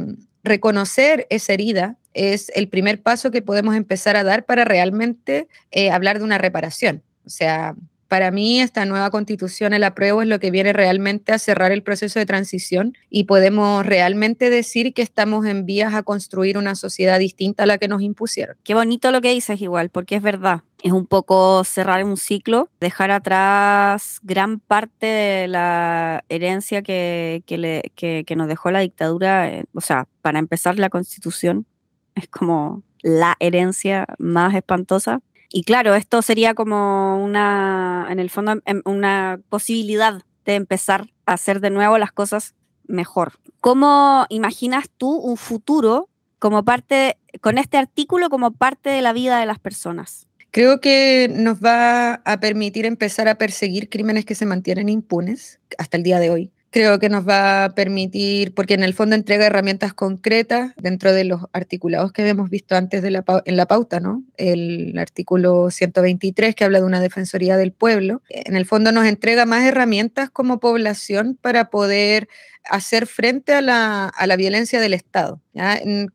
reconocer 0.44 1.28
esa 1.30 1.54
herida 1.54 1.98
es 2.14 2.52
el 2.56 2.68
primer 2.68 3.02
paso 3.02 3.31
que 3.31 3.42
podemos 3.42 3.76
empezar 3.76 4.16
a 4.16 4.24
dar 4.24 4.46
para 4.46 4.66
realmente 4.66 5.48
eh, 5.72 5.92
hablar 5.92 6.18
de 6.18 6.26
una 6.26 6.38
reparación. 6.38 7.04
O 7.26 7.30
sea, 7.30 7.76
para 8.07 8.31
mí 8.31 8.60
esta 8.60 8.86
nueva 8.86 9.10
constitución, 9.10 9.74
el 9.74 9.84
apruebo, 9.84 10.22
es 10.22 10.28
lo 10.28 10.40
que 10.40 10.52
viene 10.52 10.74
realmente 10.74 11.31
a 11.31 11.40
cerrar 11.40 11.72
el 11.72 11.84
proceso 11.84 12.19
de 12.19 12.25
transición 12.25 12.96
y 13.10 13.24
podemos 13.24 13.86
realmente 13.86 14.50
decir 14.50 14.94
que 14.94 15.02
estamos 15.02 15.46
en 15.46 15.66
vías 15.66 15.94
a 15.94 16.04
construir 16.04 16.57
una 16.57 16.75
sociedad 16.75 17.19
distinta 17.19 17.63
a 17.63 17.66
la 17.66 17.78
que 17.78 17.88
nos 17.88 18.02
impusieron. 18.02 18.57
Qué 18.63 18.74
bonito 18.74 19.12
lo 19.12 19.22
que 19.22 19.34
dices 19.34 19.62
igual, 19.62 19.90
porque 19.90 20.16
es 20.16 20.22
verdad. 20.22 20.62
Es 20.84 20.92
un 20.92 21.07
poco 21.07 21.63
cerrar 21.63 22.04
un 22.04 22.16
ciclo, 22.16 22.69
dejar 22.80 23.10
atrás 23.10 24.19
gran 24.22 24.60
parte 24.60 25.07
de 25.07 25.48
la 25.48 26.24
herencia 26.30 26.84
que, 26.84 27.44
que, 27.46 28.35
nos 28.35 28.47
dejó 28.47 28.69
la 28.69 28.81
dictadura. 28.81 29.50
Eh, 29.50 29.66
o 29.74 29.81
sea, 29.81 30.07
para 30.21 30.38
empezar 30.38 30.78
la 30.78 30.90
constitución 30.90 31.66
es 32.14 32.28
como 32.28 32.83
la 33.02 33.35
herencia 33.40 34.06
más 34.19 34.54
espantosa 34.54 35.21
y 35.57 35.64
claro, 35.64 35.95
esto 35.95 36.21
sería 36.21 36.54
como 36.54 37.24
una, 37.24 38.07
en 38.09 38.19
el 38.19 38.30
fondo, 38.30 38.62
em, 38.66 38.81
una 38.83 39.40
posibilidad 39.47 40.21
de 40.44 40.56
empezar 40.56 41.07
a 41.26 41.31
hacer 41.31 41.62
de 41.62 41.69
nuevo 41.69 41.97
las 41.97 42.12
cosas 42.12 42.56
mejor. 42.88 43.40
¿Cómo 43.62 44.26
imaginas 44.28 44.90
tú 44.97 45.12
un 45.12 45.38
futuro 45.38 46.09
como 46.40 46.66
parte, 46.66 47.16
con 47.40 47.57
este 47.57 47.78
artículo 47.78 48.28
como 48.28 48.52
parte 48.52 48.90
de 48.90 49.02
la 49.02 49.14
vida 49.14 49.40
de 49.40 49.45
las 49.45 49.57
personas? 49.57 50.28
Creo 50.52 50.81
que 50.81 51.31
nos 51.33 51.62
va 51.62 52.16
a 52.16 52.40
permitir 52.42 52.85
empezar 52.85 53.30
a 53.30 53.38
perseguir 53.38 53.88
crímenes 53.88 54.26
que 54.26 54.35
se 54.35 54.45
mantienen 54.45 54.90
impunes 54.90 55.62
hasta 55.78 55.95
el 55.95 56.04
día 56.04 56.19
de 56.19 56.31
hoy 56.31 56.52
creo 56.76 57.00
que 57.00 57.08
nos 57.08 57.26
va 57.26 57.64
a 57.64 57.70
permitir, 57.70 58.54
porque 58.54 58.74
en 58.74 58.84
el 58.84 58.94
fondo 58.94 59.16
entrega 59.16 59.46
herramientas 59.46 59.94
concretas 59.94 60.74
dentro 60.76 61.14
de 61.14 61.24
los 61.24 61.44
articulados 61.54 62.12
que 62.12 62.28
hemos 62.28 62.50
visto 62.50 62.76
antes 62.76 63.02
de 63.02 63.12
la, 63.12 63.24
en 63.46 63.56
la 63.56 63.66
pauta, 63.66 64.02
¿no? 64.02 64.26
El 64.36 64.94
artículo 64.98 65.72
123 65.72 66.54
que 66.54 66.66
habla 66.66 66.80
de 66.80 66.86
una 66.86 67.00
defensoría 67.00 67.56
del 67.56 67.72
pueblo, 67.72 68.22
en 68.28 68.58
el 68.58 68.66
fondo 68.66 68.92
nos 68.92 69.06
entrega 69.06 69.46
más 69.46 69.64
herramientas 69.64 70.30
como 70.30 70.60
población 70.60 71.40
para 71.42 71.70
poder 71.70 72.28
hacer 72.66 73.08
frente 73.08 73.54
a 73.54 73.62
la, 73.62 74.08
a 74.10 74.28
la 74.28 74.36
violencia 74.36 74.82
del 74.82 74.96
Estado. 74.96 75.40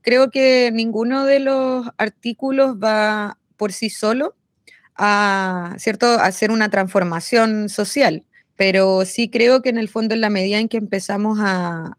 Creo 0.02 0.31
que 0.31 0.71
ninguno 0.75 1.25
de 1.25 1.40
los 1.40 1.87
artículos 1.97 2.76
va 2.76 3.38
por 3.57 3.73
sí 3.73 3.88
solo 3.88 4.37
a, 4.95 5.75
¿cierto? 5.79 6.07
a 6.07 6.26
hacer 6.26 6.50
una 6.50 6.69
transformación 6.69 7.71
social 7.71 8.26
pero 8.61 9.07
sí 9.07 9.31
creo 9.31 9.62
que 9.62 9.71
en 9.71 9.79
el 9.79 9.88
fondo 9.88 10.12
en 10.14 10.21
la 10.21 10.29
medida 10.29 10.59
en 10.59 10.69
que 10.69 10.76
empezamos 10.76 11.38
a, 11.40 11.97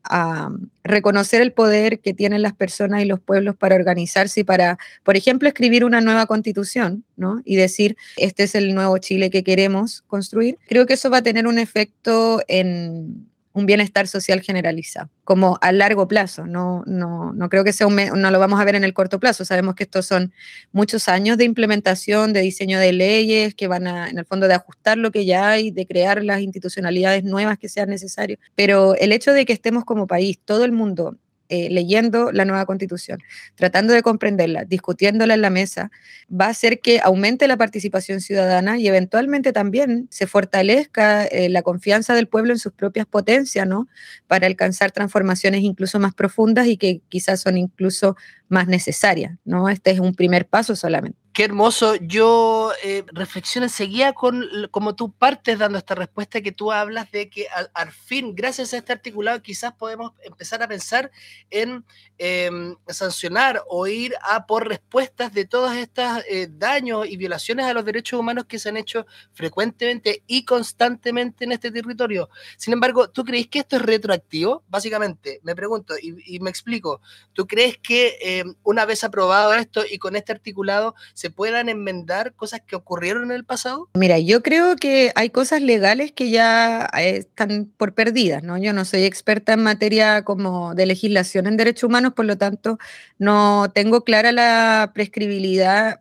reconocer 0.84 1.42
el 1.42 1.54
poder 1.54 2.00
que 2.00 2.14
tienen 2.14 2.44
las 2.44 2.54
personas 2.54 3.02
y 3.02 3.06
los 3.06 3.20
pueblos 3.20 3.56
para 3.56 3.76
organizarse 3.76 4.42
y 4.42 4.44
para, 4.44 4.78
por 5.04 5.16
ejemplo, 5.16 5.48
escribir 5.48 5.84
una 5.84 6.02
nueva 6.02 6.28
constitución, 6.28 7.04
¿no? 7.16 7.42
Y 7.46 7.56
decir, 7.56 7.98
este 8.18 8.44
es 8.44 8.54
el 8.54 8.76
nuevo 8.76 8.96
Chile 9.00 9.32
que 9.32 9.44
queremos 9.44 10.04
construir, 10.06 10.60
creo 10.68 10.86
que 10.86 10.94
eso 10.94 11.10
va 11.10 11.18
a 11.18 11.24
tener 11.24 11.48
un 11.48 11.58
efecto 11.58 12.42
en, 12.48 13.31
un 13.54 13.66
bienestar 13.66 14.08
social 14.08 14.42
generalizado, 14.42 15.10
como 15.24 15.58
a 15.62 15.72
largo 15.72 16.08
plazo. 16.08 16.46
No, 16.46 16.84
no, 16.86 17.34
no 17.34 17.50
creo 17.50 17.64
que 17.64 17.74
sea 17.74 17.88
un, 17.88 17.96
no 17.96 18.32
lo 18.32 18.40
vamos 18.40 18.60
a 18.60 18.66
ver 18.66 18.76
en 18.76 18.84
el 18.84 18.94
corto 18.94 19.20
plazo. 19.20 19.46
Sabemos 19.46 19.76
que 19.76 19.84
estos 19.84 20.06
son 20.06 20.34
muchos 20.72 21.08
años 21.08 21.38
de 21.38 21.46
implementación, 21.46 22.34
de 22.34 22.42
diseño 22.42 22.80
de 22.80 22.94
leyes 22.94 23.56
que 23.56 23.68
van 23.68 23.88
a, 23.88 24.10
en 24.10 24.18
el 24.18 24.26
fondo, 24.26 24.48
de 24.48 24.54
ajustar 24.54 24.98
lo 24.98 25.12
que 25.12 25.26
ya 25.26 25.50
hay, 25.50 25.72
de 25.72 25.86
crear 25.86 26.24
las 26.24 26.42
institucionalidades 26.42 27.24
nuevas 27.24 27.58
que 27.58 27.70
sean 27.70 27.90
necesarias. 27.90 28.40
Pero 28.56 28.96
el 28.96 29.12
hecho 29.12 29.34
de 29.34 29.46
que 29.46 29.54
estemos 29.54 29.86
como 29.86 30.08
país, 30.08 30.40
todo 30.44 30.64
el 30.64 30.72
mundo 30.72 31.18
eh, 31.54 31.68
leyendo 31.70 32.32
la 32.32 32.46
nueva 32.46 32.66
constitución, 32.66 33.20
tratando 33.56 33.94
de 33.94 34.02
comprenderla, 34.02 34.64
discutiéndola 34.64 35.34
en 35.34 35.42
la 35.42 35.50
mesa, 35.50 35.92
va 36.32 36.46
a 36.46 36.50
hacer 36.50 36.80
que 36.80 37.02
aumente 37.04 37.46
la 37.48 37.58
participación 37.58 38.22
ciudadana 38.22 38.78
y 38.78 38.88
eventualmente 38.88 39.52
también 39.52 40.08
se 40.10 40.28
fortalezca 40.28 41.26
eh, 41.26 41.50
la 41.50 41.62
confianza 41.62 42.16
del 42.16 42.30
pueblo 42.30 42.54
en 42.54 42.60
sus 42.60 42.72
propias 42.72 43.06
potencias, 43.06 43.68
¿no? 43.68 43.90
Para 44.28 44.48
alcanzar 44.48 44.92
transformaciones 44.92 45.62
incluso 45.62 46.00
más 46.00 46.14
profundas 46.14 46.68
y 46.68 46.78
que 46.78 47.02
quizás 47.10 47.42
son 47.42 47.58
incluso 47.58 48.16
más 48.48 48.68
necesarias, 48.68 49.38
¿no? 49.44 49.68
Este 49.68 49.92
es 49.92 50.00
un 50.00 50.16
primer 50.16 50.48
paso 50.48 50.78
solamente. 50.78 51.21
Qué 51.34 51.46
hermoso. 51.46 51.96
Yo 51.96 52.74
eh, 52.84 53.06
reflexiono 53.14 53.66
enseguida 53.66 54.12
con 54.12 54.44
como 54.70 54.96
tú 54.96 55.14
partes 55.14 55.58
dando 55.58 55.78
esta 55.78 55.96
respuesta 55.96 56.42
que 56.42 56.52
tú 56.52 56.74
hablas 56.74 57.10
de 57.12 57.30
que 57.30 57.48
al, 57.74 57.92
fin, 57.94 58.36
gracias 58.36 58.74
a 58.74 58.78
este 58.78 58.92
articulado, 58.92 59.42
quizás 59.42 59.72
podemos 59.72 60.12
empezar 60.26 60.62
a 60.62 60.68
pensar 60.68 61.10
en 61.50 61.86
em, 62.18 62.76
sancionar 62.90 63.64
o 63.70 63.88
ir 63.88 64.14
a 64.24 64.46
por 64.46 64.68
respuestas 64.68 65.34
de 65.34 65.46
todos 65.46 65.74
estos 65.74 66.22
eh, 66.30 66.50
daños 66.52 67.08
y 67.08 67.16
violaciones 67.16 67.66
a 67.66 67.74
los 67.74 67.86
derechos 67.86 68.20
humanos 68.20 68.44
que 68.46 68.60
se 68.60 68.68
han 68.68 68.76
hecho 68.76 69.06
frecuentemente 69.32 70.24
y 70.28 70.44
constantemente 70.44 71.46
en 71.46 71.54
este 71.54 71.72
territorio. 71.72 72.30
Sin 72.58 72.74
embargo, 72.74 73.10
¿tú 73.10 73.24
crees 73.24 73.48
que 73.48 73.60
esto 73.60 73.78
es 73.78 73.84
retroactivo? 73.84 74.64
Básicamente, 74.68 75.40
me 75.44 75.56
pregunto 75.56 75.94
y, 76.02 76.40
me 76.42 76.50
explico. 76.50 77.00
¿Tú 77.32 77.48
crees 77.48 77.78
que 77.78 78.18
em, 78.20 78.54
una 78.64 78.84
vez 78.86 79.06
aprobado 79.06 79.54
esto 79.54 79.84
y 79.90 79.98
con 79.98 80.18
este 80.18 80.34
articulado 80.34 80.94
se 81.22 81.30
puedan 81.30 81.70
enmendar 81.70 82.34
cosas 82.34 82.62
que 82.66 82.76
ocurrieron 82.76 83.26
en 83.26 83.32
el 83.32 83.46
pasado? 83.46 83.88
Mira, 83.94 84.18
yo 84.18 84.42
creo 84.42 84.76
que 84.76 85.12
hay 85.14 85.30
cosas 85.30 85.62
legales 85.62 86.12
que 86.12 86.32
ya 86.32 86.90
eh, 86.98 87.18
están 87.18 87.72
por 87.78 87.94
perdidas, 87.94 88.42
¿no? 88.42 88.58
Yo 88.58 88.74
no 88.74 88.86
soy 88.86 89.04
experta 89.04 89.54
en 89.54 89.62
materia 89.62 90.24
como 90.24 90.74
de 90.74 90.88
legislación 90.88 91.46
en 91.46 91.58
derechos 91.58 91.84
humanos, 91.84 92.14
por 92.14 92.26
lo 92.26 92.38
tanto, 92.38 92.80
no 93.20 93.72
tengo 93.72 94.04
clara 94.04 94.32
la 94.32 94.92
prescribilidad 94.96 96.00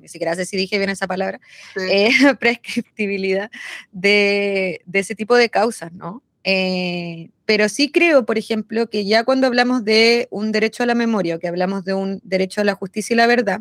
ni 0.00 0.08
siquiera 0.08 0.34
sé 0.34 0.44
si 0.44 0.56
dije 0.56 0.76
bien 0.76 0.90
esa 0.90 1.06
palabra, 1.06 1.40
eh, 1.76 2.10
prescriptibilidad 2.40 3.48
de, 3.92 4.80
de, 4.86 4.98
ese 4.98 5.14
tipo 5.14 5.36
de 5.36 5.50
causas, 5.50 5.92
¿no? 5.92 6.20
Eh, 6.44 7.30
pero 7.44 7.68
sí 7.68 7.90
creo, 7.90 8.24
por 8.24 8.38
ejemplo, 8.38 8.88
que 8.88 9.04
ya 9.04 9.24
cuando 9.24 9.46
hablamos 9.46 9.84
de 9.84 10.26
un 10.30 10.52
derecho 10.52 10.82
a 10.82 10.86
la 10.86 10.94
memoria 10.94 11.36
o 11.36 11.38
que 11.38 11.48
hablamos 11.48 11.84
de 11.84 11.94
un 11.94 12.20
derecho 12.24 12.60
a 12.60 12.64
la 12.64 12.74
justicia 12.74 13.14
y 13.14 13.16
la 13.16 13.26
verdad, 13.26 13.60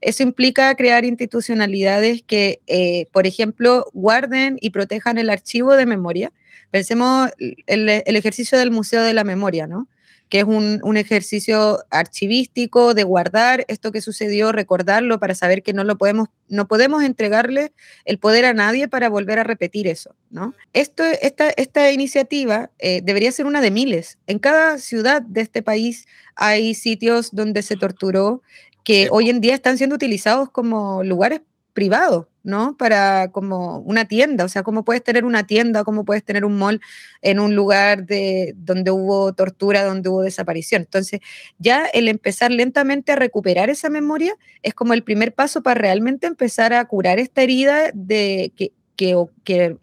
eso 0.00 0.22
implica 0.22 0.74
crear 0.74 1.04
institucionalidades 1.04 2.22
que, 2.22 2.60
eh, 2.66 3.06
por 3.12 3.26
ejemplo, 3.26 3.86
guarden 3.92 4.58
y 4.60 4.70
protejan 4.70 5.18
el 5.18 5.30
archivo 5.30 5.76
de 5.76 5.86
memoria. 5.86 6.32
Pensemos 6.70 7.30
el, 7.38 7.88
el 7.88 8.16
ejercicio 8.16 8.58
del 8.58 8.70
Museo 8.70 9.02
de 9.02 9.14
la 9.14 9.24
Memoria, 9.24 9.66
¿no? 9.66 9.88
que 10.30 10.38
es 10.38 10.44
un, 10.44 10.96
ejercicio 10.96 11.84
archivístico 11.90 12.94
de 12.94 13.02
guardar 13.02 13.64
esto 13.66 13.90
que 13.90 14.00
sucedió, 14.00 14.52
recordarlo 14.52 15.18
para 15.18 15.34
saber 15.34 15.62
que 15.62 15.72
no 15.72 15.82
lo 15.82 15.98
podemos, 15.98 16.28
no 16.48 16.68
podemos 16.68 17.02
entregarle 17.02 17.72
el 18.04 18.18
poder 18.18 18.44
a 18.44 18.54
nadie 18.54 18.86
para 18.86 19.08
volver 19.08 19.40
a 19.40 19.44
repetir 19.44 19.88
eso, 19.88 20.14
¿no? 20.30 20.54
Esta 20.72 21.90
iniciativa 21.90 22.70
eh, 22.78 23.00
debería 23.02 23.32
ser 23.32 23.46
una 23.46 23.60
de 23.60 23.72
miles. 23.72 24.18
En 24.28 24.38
cada 24.38 24.78
ciudad 24.78 25.20
de 25.20 25.40
este 25.40 25.62
país 25.62 26.06
hay 26.36 26.74
sitios 26.74 27.30
donde 27.32 27.62
se 27.62 27.76
torturó 27.76 28.42
que 28.84 29.08
hoy 29.10 29.30
en 29.30 29.40
día 29.40 29.54
están 29.54 29.78
siendo 29.78 29.96
utilizados 29.96 30.50
como 30.50 31.02
lugares 31.04 31.42
privado, 31.72 32.28
¿no? 32.42 32.76
Para 32.76 33.30
como 33.30 33.78
una 33.78 34.06
tienda, 34.06 34.44
o 34.44 34.48
sea, 34.48 34.62
¿cómo 34.62 34.84
puedes 34.84 35.02
tener 35.04 35.24
una 35.24 35.46
tienda, 35.46 35.84
cómo 35.84 36.04
puedes 36.04 36.24
tener 36.24 36.44
un 36.44 36.58
mall 36.58 36.80
en 37.22 37.38
un 37.38 37.54
lugar 37.54 38.06
de, 38.06 38.54
donde 38.56 38.90
hubo 38.90 39.32
tortura, 39.32 39.84
donde 39.84 40.08
hubo 40.08 40.22
desaparición? 40.22 40.82
Entonces, 40.82 41.20
ya 41.58 41.86
el 41.86 42.08
empezar 42.08 42.50
lentamente 42.50 43.12
a 43.12 43.16
recuperar 43.16 43.70
esa 43.70 43.90
memoria 43.90 44.34
es 44.62 44.74
como 44.74 44.94
el 44.94 45.04
primer 45.04 45.34
paso 45.34 45.62
para 45.62 45.80
realmente 45.80 46.26
empezar 46.26 46.72
a 46.72 46.84
curar 46.86 47.18
esta 47.18 47.42
herida 47.42 47.90
de 47.94 48.52
que, 48.56 48.72
que, 48.96 49.16
que 49.44 49.76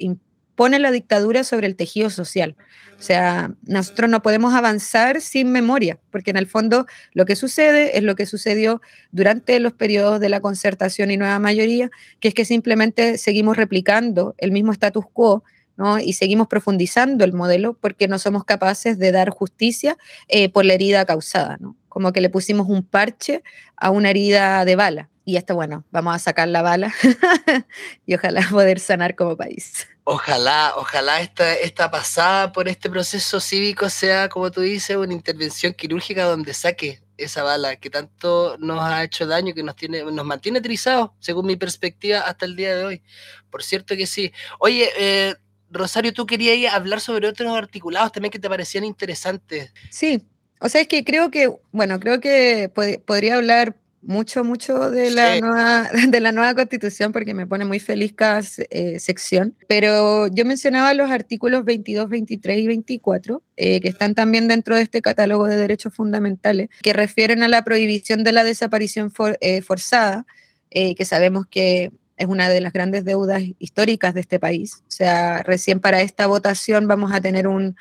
impone 0.58 0.80
la 0.80 0.90
dictadura 0.90 1.44
sobre 1.44 1.68
el 1.68 1.76
tejido 1.76 2.10
social. 2.10 2.56
O 2.98 3.02
sea, 3.04 3.52
nosotros 3.68 4.10
no 4.10 4.24
podemos 4.24 4.56
avanzar 4.56 5.22
sin 5.22 5.52
memoria, 5.52 6.00
porque 6.10 6.32
en 6.32 6.38
el 6.38 6.48
fondo 6.48 6.88
lo 7.14 7.26
que 7.26 7.36
sucede 7.36 7.96
es 7.96 8.04
lo 8.04 8.16
que 8.16 8.26
sucedió 8.26 8.82
durante 9.12 9.60
los 9.60 9.74
periodos 9.74 10.20
de 10.20 10.30
la 10.30 10.40
concertación 10.40 11.12
y 11.12 11.18
nueva 11.18 11.38
mayoría, 11.38 11.92
que 12.20 12.30
es 12.30 12.34
que 12.34 12.44
simplemente 12.44 13.20
seguimos 13.20 13.56
replicando 13.56 14.34
el 14.40 14.52
mismo 14.52 14.72
status 14.72 15.06
quo 15.14 15.44
¿no? 15.78 16.00
y 16.00 16.14
seguimos 16.14 16.48
profundizando 16.48 17.24
el 17.24 17.34
modelo 17.34 17.76
porque 17.80 18.08
no 18.08 18.18
somos 18.18 18.44
capaces 18.44 18.98
de 18.98 19.12
dar 19.12 19.30
justicia 19.30 19.96
eh, 20.28 20.50
por 20.50 20.66
la 20.66 20.74
herida 20.74 21.06
causada, 21.06 21.58
¿no? 21.60 21.76
como 21.88 22.12
que 22.14 22.22
le 22.22 22.32
pusimos 22.32 22.68
un 22.68 22.82
parche 22.82 23.44
a 23.76 23.92
una 23.92 24.10
herida 24.10 24.66
de 24.66 24.76
bala. 24.76 25.10
Y 25.24 25.36
esto, 25.36 25.54
bueno, 25.54 25.86
vamos 25.92 26.16
a 26.16 26.20
sacar 26.20 26.48
la 26.48 26.64
bala 26.64 26.92
y 28.08 28.16
ojalá 28.16 28.42
poder 28.50 28.80
sanar 28.80 29.16
como 29.16 29.38
país. 29.38 29.88
Ojalá, 30.10 30.72
ojalá 30.78 31.20
esta, 31.20 31.54
esta 31.56 31.92
pasada 31.92 32.54
por 32.54 32.70
este 32.70 32.90
proceso 32.90 33.42
cívico 33.42 33.90
sea, 33.90 34.30
como 34.30 34.50
tú 34.50 34.62
dices, 34.62 34.96
una 34.96 35.12
intervención 35.12 35.74
quirúrgica 35.74 36.24
donde 36.24 36.54
saque 36.54 37.02
esa 37.18 37.44
bala 37.44 37.76
que 37.76 37.90
tanto 37.90 38.56
nos 38.58 38.82
ha 38.82 39.04
hecho 39.04 39.28
daño, 39.28 39.54
que 39.54 39.64
nos 39.64 39.76
tiene, 39.76 40.06
nos 40.06 40.26
mantiene 40.26 40.62
trizados, 40.62 41.10
según 41.20 41.46
mi 41.46 41.58
perspectiva, 41.58 42.22
hasta 42.22 42.46
el 42.46 42.56
día 42.56 42.74
de 42.78 42.86
hoy. 42.86 43.02
Por 43.50 43.64
cierto 43.64 43.98
que 43.98 44.08
sí. 44.08 44.32
Oye, 44.60 44.90
eh, 44.98 45.36
Rosario, 45.70 46.14
tú 46.14 46.26
querías 46.26 46.74
hablar 46.74 47.02
sobre 47.02 47.28
otros 47.28 47.54
articulados 47.58 48.14
también 48.14 48.32
que 48.32 48.40
te 48.40 48.48
parecían 48.48 48.86
interesantes. 48.86 49.74
Sí, 49.90 50.26
o 50.62 50.70
sea, 50.70 50.80
es 50.80 50.88
que 50.88 51.04
creo 51.04 51.30
que, 51.32 51.54
bueno, 51.74 52.00
creo 52.00 52.22
que 52.22 52.72
podría 53.06 53.36
hablar 53.36 53.76
mucho, 54.08 54.46
mucho 54.46 54.90
de 54.90 55.12
la, 55.12 55.40
nueva, 55.40 55.90
de 56.08 56.20
la 56.22 56.32
nueva 56.32 56.56
constitución 56.56 57.12
porque 57.12 57.34
me 57.34 57.46
pone 57.46 57.66
muy 57.66 57.80
feliz 57.80 58.14
cada 58.14 58.42
eh, 58.70 59.00
sección. 59.00 59.56
Pero 59.68 60.28
yo 60.28 60.46
mencionaba 60.46 60.94
los 60.94 61.12
artículos 61.12 61.66
22, 61.66 62.10
23 62.10 62.58
y 62.58 62.68
24, 62.68 63.44
eh, 63.58 63.82
que 63.82 63.90
están 63.90 64.16
también 64.16 64.48
dentro 64.48 64.76
de 64.76 64.84
este 64.84 65.02
catálogo 65.02 65.46
de 65.46 65.58
derechos 65.58 65.94
fundamentales, 65.94 66.70
que 66.82 66.94
refieren 66.94 67.44
a 67.44 67.50
la 67.50 67.64
prohibición 67.64 68.24
de 68.24 68.32
la 68.32 68.44
desaparición 68.46 69.12
eh, 69.42 69.62
forzada, 69.62 70.26
que 70.70 71.06
sabemos 71.06 71.48
que 71.48 71.92
es 72.18 72.28
una 72.28 72.50
de 72.50 72.62
las 72.62 72.74
grandes 72.74 73.06
deudas 73.06 73.44
históricas 73.60 74.14
de 74.14 74.22
este 74.22 74.40
país. 74.40 74.82
O 74.88 74.92
sea, 74.92 75.44
recién 75.44 75.80
para 75.80 76.02
esta 76.02 76.28
votación 76.28 76.88
vamos 76.88 77.14
a 77.14 77.22
tener 77.22 77.48
un 77.48 77.76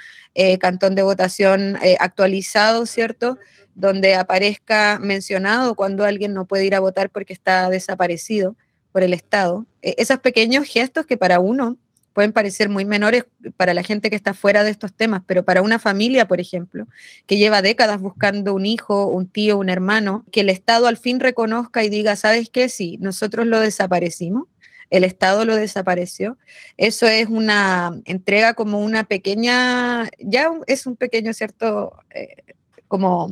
cantón 0.60 0.94
de 0.94 1.02
votación 1.02 1.78
actualizado, 1.98 2.84
¿cierto? 2.84 3.38
donde 3.76 4.14
aparezca 4.14 4.98
mencionado 4.98 5.74
cuando 5.74 6.04
alguien 6.04 6.32
no 6.32 6.46
puede 6.46 6.64
ir 6.64 6.74
a 6.74 6.80
votar 6.80 7.10
porque 7.10 7.34
está 7.34 7.68
desaparecido 7.68 8.56
por 8.90 9.02
el 9.02 9.12
Estado. 9.12 9.66
E, 9.82 9.94
esos 9.98 10.18
pequeños 10.18 10.66
gestos 10.66 11.06
que 11.06 11.18
para 11.18 11.38
uno 11.38 11.76
pueden 12.16 12.32
parecer 12.32 12.70
muy 12.70 12.86
menores 12.86 13.26
para 13.58 13.74
la 13.74 13.82
gente 13.82 14.08
que 14.08 14.16
está 14.16 14.32
fuera 14.32 14.64
de 14.64 14.70
estos 14.70 14.94
temas, 14.94 15.20
pero 15.26 15.44
para 15.44 15.60
una 15.60 15.78
familia, 15.78 16.26
por 16.26 16.40
ejemplo, 16.40 16.88
que 17.26 17.36
lleva 17.36 17.60
décadas 17.60 18.00
buscando 18.00 18.54
un 18.54 18.64
hijo, 18.64 19.06
un 19.08 19.28
tío, 19.28 19.58
un 19.58 19.68
hermano, 19.68 20.24
que 20.32 20.40
el 20.40 20.48
Estado 20.48 20.86
al 20.86 20.96
fin 20.96 21.20
reconozca 21.20 21.84
y 21.84 21.90
diga, 21.90 22.16
¿sabes 22.16 22.48
qué? 22.48 22.70
Sí, 22.70 22.96
nosotros 23.02 23.46
lo 23.46 23.60
desaparecimos, 23.60 24.48
el 24.88 25.04
Estado 25.04 25.44
lo 25.44 25.56
desapareció. 25.56 26.38
Eso 26.78 27.06
es 27.06 27.28
una 27.28 28.00
entrega 28.06 28.54
como 28.54 28.80
una 28.80 29.04
pequeña, 29.04 30.08
ya 30.18 30.52
es 30.66 30.86
un 30.86 30.96
pequeño, 30.96 31.34
¿cierto? 31.34 31.98
Eh, 32.14 32.54
como 32.88 33.28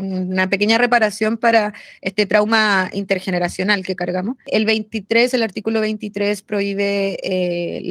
una 0.00 0.48
pequeña 0.48 0.78
reparación 0.78 1.36
para 1.36 1.74
este 2.00 2.26
trauma 2.26 2.90
intergeneracional 2.92 3.84
que 3.84 3.96
cargamos. 3.96 4.36
El 4.46 4.64
23, 4.64 5.34
el 5.34 5.42
artículo 5.42 5.80
23 5.80 6.42
prohíbe 6.42 7.18
eh, 7.22 7.82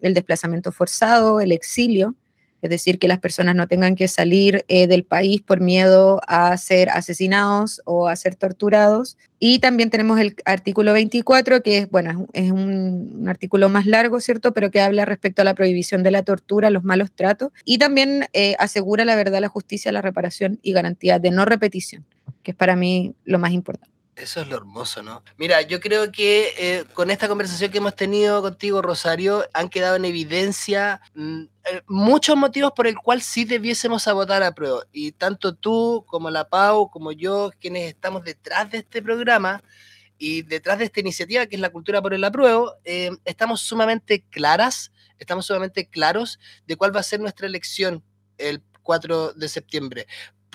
el 0.00 0.14
desplazamiento 0.14 0.72
forzado, 0.72 1.40
el 1.40 1.52
exilio, 1.52 2.14
es 2.66 2.70
decir, 2.70 2.98
que 2.98 3.08
las 3.08 3.18
personas 3.18 3.54
no 3.54 3.66
tengan 3.66 3.96
que 3.96 4.08
salir 4.08 4.64
eh, 4.68 4.86
del 4.86 5.04
país 5.04 5.40
por 5.40 5.60
miedo 5.60 6.20
a 6.26 6.56
ser 6.56 6.90
asesinados 6.90 7.80
o 7.84 8.08
a 8.08 8.16
ser 8.16 8.34
torturados. 8.34 9.16
Y 9.38 9.60
también 9.60 9.90
tenemos 9.90 10.18
el 10.18 10.34
artículo 10.44 10.92
24, 10.92 11.62
que 11.62 11.78
es, 11.78 11.90
bueno, 11.90 12.26
es 12.32 12.50
un, 12.50 13.26
artículo 13.28 13.68
más 13.68 13.86
largo, 13.86 14.20
¿cierto? 14.20 14.52
Pero 14.52 14.70
que 14.70 14.80
habla 14.80 15.04
respecto 15.04 15.42
a 15.42 15.44
la 15.44 15.54
prohibición 15.54 16.02
de 16.02 16.10
la 16.10 16.22
tortura, 16.22 16.70
los 16.70 16.84
malos 16.84 17.12
tratos, 17.12 17.52
y 17.64 17.78
también 17.78 18.26
eh, 18.32 18.56
asegura 18.58 19.04
la 19.04 19.16
verdad, 19.16 19.40
la 19.40 19.48
justicia, 19.48 19.92
la 19.92 20.02
reparación 20.02 20.58
y 20.62 20.72
garantía 20.72 21.18
de 21.18 21.30
no 21.30 21.44
repetición, 21.44 22.04
que 22.42 22.50
es 22.50 22.56
para 22.56 22.76
mí 22.76 23.14
lo 23.24 23.38
más 23.38 23.52
importante. 23.52 23.95
Eso 24.16 24.40
es 24.40 24.48
lo 24.48 24.56
hermoso, 24.56 25.02
¿no? 25.02 25.22
Mira, 25.36 25.60
yo 25.60 25.78
creo 25.78 26.10
que 26.10 26.54
eh, 26.56 26.84
con 26.94 27.10
esta 27.10 27.28
conversación 27.28 27.70
que 27.70 27.78
hemos 27.78 27.94
tenido 27.94 28.40
contigo, 28.40 28.80
Rosario, 28.80 29.44
han 29.52 29.68
quedado 29.68 29.96
en 29.96 30.06
evidencia 30.06 31.02
mm, 31.14 31.42
eh, 31.42 31.82
muchos 31.86 32.34
motivos 32.34 32.72
por 32.74 32.86
el 32.86 32.96
cual 32.96 33.20
sí 33.20 33.44
debiésemos 33.44 34.06
votar 34.06 34.42
a 34.42 34.54
prueba. 34.54 34.84
Y 34.90 35.12
tanto 35.12 35.54
tú 35.54 36.02
como 36.08 36.30
la 36.30 36.48
Pau, 36.48 36.90
como 36.90 37.12
yo, 37.12 37.50
quienes 37.60 37.88
estamos 37.88 38.24
detrás 38.24 38.70
de 38.70 38.78
este 38.78 39.02
programa 39.02 39.62
y 40.16 40.40
detrás 40.40 40.78
de 40.78 40.86
esta 40.86 41.00
iniciativa 41.00 41.44
que 41.44 41.56
es 41.56 41.60
la 41.60 41.68
cultura 41.70 42.00
por 42.00 42.14
el 42.14 42.24
apruebo, 42.24 42.72
eh, 42.84 43.10
estamos 43.26 43.60
sumamente 43.60 44.24
claras, 44.30 44.92
estamos 45.18 45.44
sumamente 45.44 45.90
claros 45.90 46.38
de 46.66 46.76
cuál 46.76 46.96
va 46.96 47.00
a 47.00 47.02
ser 47.02 47.20
nuestra 47.20 47.46
elección 47.46 48.02
el 48.38 48.62
4 48.82 49.34
de 49.34 49.48
septiembre 49.48 50.06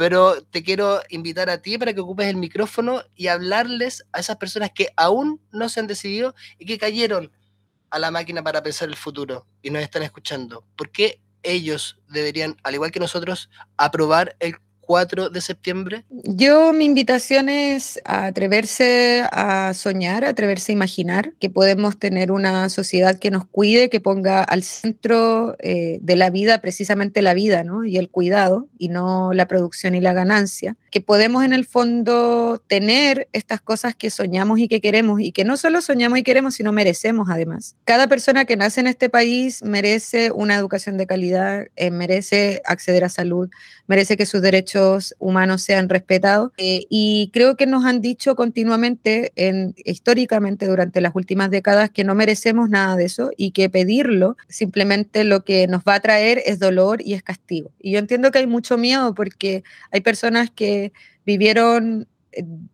pero 0.02 0.42
te 0.42 0.64
quiero 0.64 1.00
invitar 1.10 1.52
a 1.52 1.62
ti 1.62 1.78
para 1.78 1.94
que 1.94 2.00
ocupes 2.00 2.26
el 2.26 2.36
micrófono 2.36 3.04
y 3.16 3.28
hablarles 3.28 4.04
a 4.12 4.20
esas 4.20 4.38
personas 4.38 4.72
que 4.74 4.88
aún 4.98 5.40
no 5.52 5.70
se 5.70 5.80
han 5.80 5.86
decidido 5.86 6.34
y 6.58 6.66
que 6.66 6.80
cayeron 6.80 7.32
a 7.92 8.00
la 8.00 8.10
máquina 8.10 8.42
para 8.42 8.64
pensar 8.64 8.90
el 8.90 8.96
futuro 8.96 9.46
y 9.62 9.70
nos 9.70 9.84
están 9.84 10.02
escuchando. 10.02 10.66
¿Por 10.76 10.90
qué 10.90 11.22
ellos 11.44 12.00
deberían, 12.10 12.58
al 12.64 12.74
igual 12.74 12.90
que 12.90 13.00
nosotros, 13.00 13.52
aprobar 13.78 14.36
el 14.40 14.56
4 14.92 15.30
de 15.30 15.40
septiembre? 15.40 16.04
Yo 16.10 16.74
mi 16.74 16.84
invitación 16.84 17.48
es 17.48 18.02
a 18.04 18.26
atreverse 18.26 19.24
a 19.32 19.74
soñar, 19.74 20.26
atreverse 20.26 20.74
a 20.74 20.76
imaginar 20.76 21.32
que 21.40 21.50
podemos 21.50 21.98
tener 21.98 22.30
una 22.30 22.68
sociedad 22.68 23.18
que 23.18 23.32
nos 23.32 23.46
cuide, 23.46 23.90
que 23.90 24.02
ponga 24.02 24.44
al 24.44 24.64
centro 24.64 25.56
eh, 25.60 26.00
de 26.02 26.16
la 26.18 26.30
vida 26.30 26.60
precisamente 26.60 27.22
la 27.22 27.34
vida 27.34 27.64
¿no? 27.64 27.86
y 27.86 27.96
el 27.96 28.10
cuidado 28.10 28.68
y 28.78 28.90
no 28.90 29.32
la 29.32 29.48
producción 29.48 29.96
y 29.96 30.02
la 30.02 30.12
ganancia, 30.12 30.76
que 30.90 31.00
podemos 31.00 31.46
en 31.46 31.54
el 31.54 31.66
fondo 31.66 32.62
tener 32.68 33.30
estas 33.32 33.62
cosas 33.62 33.96
que 33.96 34.10
soñamos 34.10 34.60
y 34.60 34.68
que 34.68 34.82
queremos 34.82 35.22
y 35.22 35.32
que 35.32 35.46
no 35.46 35.56
solo 35.56 35.80
soñamos 35.80 36.20
y 36.20 36.24
queremos, 36.24 36.56
sino 36.56 36.74
merecemos 36.74 37.30
además. 37.30 37.78
Cada 37.86 38.08
persona 38.08 38.44
que 38.44 38.58
nace 38.58 38.82
en 38.82 38.88
este 38.88 39.08
país 39.08 39.64
merece 39.64 40.32
una 40.34 40.56
educación 40.56 40.98
de 40.98 41.08
calidad, 41.08 41.68
eh, 41.78 41.92
merece 41.92 42.62
acceder 42.66 43.06
a 43.06 43.10
salud, 43.10 43.50
merece 43.88 44.18
que 44.18 44.26
sus 44.26 44.42
derechos 44.42 44.81
humanos 45.20 45.62
sean 45.62 45.90
respetados. 45.90 46.52
Eh, 46.58 46.86
y 46.90 47.30
creo 47.34 47.56
que 47.56 47.66
nos 47.66 47.86
han 47.86 48.02
dicho 48.02 48.36
continuamente, 48.36 49.32
en, 49.36 49.74
históricamente 49.78 50.68
durante 50.68 51.02
las 51.02 51.16
últimas 51.16 51.50
décadas, 51.52 51.90
que 51.90 52.04
no 52.04 52.16
merecemos 52.16 52.70
nada 52.70 52.96
de 52.96 53.06
eso 53.06 53.32
y 53.38 53.52
que 53.52 53.70
pedirlo 53.70 54.38
simplemente 54.48 55.24
lo 55.24 55.44
que 55.44 55.68
nos 55.68 55.84
va 55.84 55.96
a 55.96 56.00
traer 56.00 56.42
es 56.46 56.60
dolor 56.60 57.02
y 57.02 57.14
es 57.14 57.24
castigo. 57.24 57.72
Y 57.80 57.92
yo 57.92 58.00
entiendo 58.00 58.32
que 58.32 58.40
hay 58.40 58.48
mucho 58.48 58.78
miedo 58.78 59.14
porque 59.14 59.64
hay 59.92 60.02
personas 60.02 60.50
que 60.50 60.92
vivieron 61.26 62.08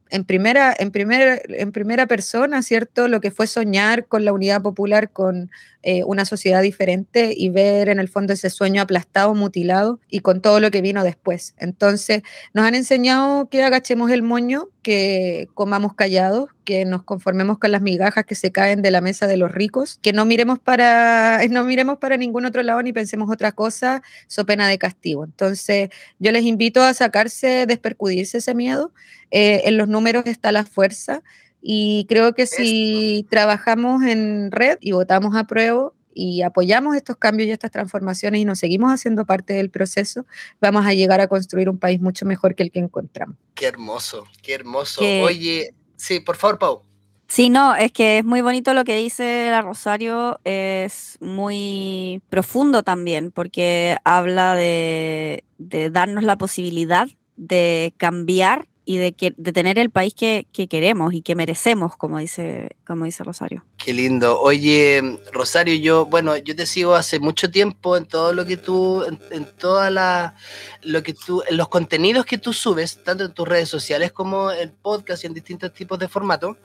en 0.09 0.23
primera, 0.25 0.75
en, 0.77 0.91
primera, 0.91 1.39
en 1.47 1.71
primera 1.71 2.07
persona, 2.07 2.61
¿cierto? 2.61 3.07
Lo 3.07 3.21
que 3.21 3.31
fue 3.31 3.47
soñar 3.47 4.07
con 4.07 4.25
la 4.25 4.33
unidad 4.33 4.61
popular, 4.61 5.11
con 5.11 5.49
eh, 5.89 6.03
una 6.03 6.25
sociedad 6.25 6.61
diferente 6.61 7.33
y 7.33 7.47
ver 7.47 7.87
en 7.87 7.99
el 7.99 8.09
fondo 8.09 8.33
ese 8.33 8.49
sueño 8.49 8.81
aplastado, 8.81 9.33
mutilado 9.35 10.01
y 10.09 10.19
con 10.19 10.41
todo 10.41 10.59
lo 10.59 10.69
que 10.69 10.81
vino 10.81 11.01
después. 11.03 11.53
Entonces, 11.57 12.23
nos 12.53 12.65
han 12.65 12.75
enseñado 12.75 13.47
que 13.47 13.63
agachemos 13.63 14.11
el 14.11 14.21
moño, 14.21 14.69
que 14.81 15.47
comamos 15.53 15.93
callados, 15.93 16.49
que 16.65 16.83
nos 16.83 17.03
conformemos 17.03 17.57
con 17.59 17.71
las 17.71 17.81
migajas 17.81 18.25
que 18.25 18.35
se 18.35 18.51
caen 18.51 18.81
de 18.81 18.91
la 18.91 18.99
mesa 18.99 19.27
de 19.27 19.37
los 19.37 19.51
ricos, 19.51 19.99
que 20.01 20.11
no 20.11 20.25
miremos 20.25 20.59
para, 20.59 21.39
no 21.49 21.63
miremos 21.63 21.99
para 21.99 22.17
ningún 22.17 22.45
otro 22.45 22.63
lado 22.63 22.81
ni 22.81 22.91
pensemos 22.91 23.29
otra 23.31 23.53
cosa, 23.53 24.01
so 24.27 24.45
pena 24.45 24.67
de 24.67 24.77
castigo. 24.77 25.23
Entonces, 25.23 25.89
yo 26.19 26.33
les 26.33 26.43
invito 26.43 26.83
a 26.83 26.93
sacarse, 26.93 27.65
despercudirse 27.65 28.39
ese 28.39 28.55
miedo. 28.55 28.91
Eh, 29.29 29.63
en 29.65 29.75
los 29.75 29.89
números 29.97 30.25
está 30.27 30.51
la 30.51 30.63
fuerza 30.63 31.23
y 31.61 32.05
creo 32.07 32.33
que 32.33 32.45
si 32.45 33.25
trabajamos 33.29 34.03
en 34.03 34.51
red 34.51 34.77
y 34.79 34.91
votamos 34.91 35.35
a 35.35 35.45
prueba 35.45 35.91
y 36.13 36.43
apoyamos 36.43 36.95
estos 36.95 37.17
cambios 37.17 37.47
y 37.47 37.51
estas 37.51 37.71
transformaciones 37.71 38.41
y 38.41 38.45
nos 38.45 38.59
seguimos 38.59 38.91
haciendo 38.91 39.25
parte 39.25 39.53
del 39.53 39.69
proceso, 39.69 40.25
vamos 40.61 40.85
a 40.85 40.93
llegar 40.93 41.19
a 41.19 41.27
construir 41.27 41.67
un 41.69 41.77
país 41.77 41.99
mucho 41.99 42.25
mejor 42.25 42.55
que 42.55 42.63
el 42.63 42.71
que 42.71 42.79
encontramos. 42.79 43.35
Qué 43.55 43.65
hermoso, 43.65 44.25
qué 44.41 44.53
hermoso. 44.53 45.01
Oye, 45.01 45.73
sí, 45.95 46.19
por 46.19 46.35
favor, 46.35 46.59
Pau. 46.59 46.83
Sí, 47.27 47.49
no, 47.49 47.75
es 47.75 47.91
que 47.91 48.19
es 48.19 48.25
muy 48.25 48.41
bonito 48.41 48.73
lo 48.73 48.85
que 48.85 48.95
dice 48.95 49.49
la 49.51 49.61
Rosario, 49.61 50.39
es 50.45 51.17
muy 51.19 52.21
profundo 52.29 52.83
también, 52.83 53.31
porque 53.31 53.97
habla 54.05 54.55
de, 54.55 55.43
de 55.57 55.89
darnos 55.89 56.23
la 56.23 56.37
posibilidad 56.37 57.07
de 57.35 57.93
cambiar 57.97 58.67
y 58.89 58.95
de, 58.95 59.11
que, 59.11 59.33
de 59.35 59.51
tener 59.51 59.77
el 59.79 59.89
país 59.89 60.13
que, 60.13 60.47
que, 60.53 60.69
queremos 60.69 61.13
y 61.13 61.21
que 61.21 61.35
merecemos, 61.35 61.97
como 61.97 62.19
dice, 62.19 62.77
como 62.87 63.03
dice 63.03 63.21
Rosario. 63.21 63.65
Qué 63.75 63.93
lindo. 63.93 64.39
Oye, 64.39 65.19
Rosario, 65.33 65.75
yo, 65.75 66.05
bueno, 66.05 66.37
yo 66.37 66.55
te 66.55 66.65
sigo 66.65 66.95
hace 66.95 67.19
mucho 67.19 67.51
tiempo 67.51 67.97
en 67.97 68.05
todo 68.05 68.31
lo 68.31 68.45
que 68.45 68.55
tú, 68.55 69.03
en, 69.03 69.19
en 69.31 69.43
toda 69.43 69.91
la, 69.91 70.35
lo 70.83 71.03
que 71.03 71.13
tú, 71.13 71.43
en 71.49 71.57
los 71.57 71.67
contenidos 71.67 72.25
que 72.25 72.37
tú 72.37 72.53
subes, 72.53 73.03
tanto 73.03 73.25
en 73.25 73.33
tus 73.33 73.45
redes 73.45 73.67
sociales 73.67 74.13
como 74.13 74.53
en 74.53 74.71
podcast 74.71 75.21
y 75.25 75.27
en 75.27 75.33
distintos 75.33 75.73
tipos 75.73 75.99
de 75.99 76.07
formatos. 76.07 76.55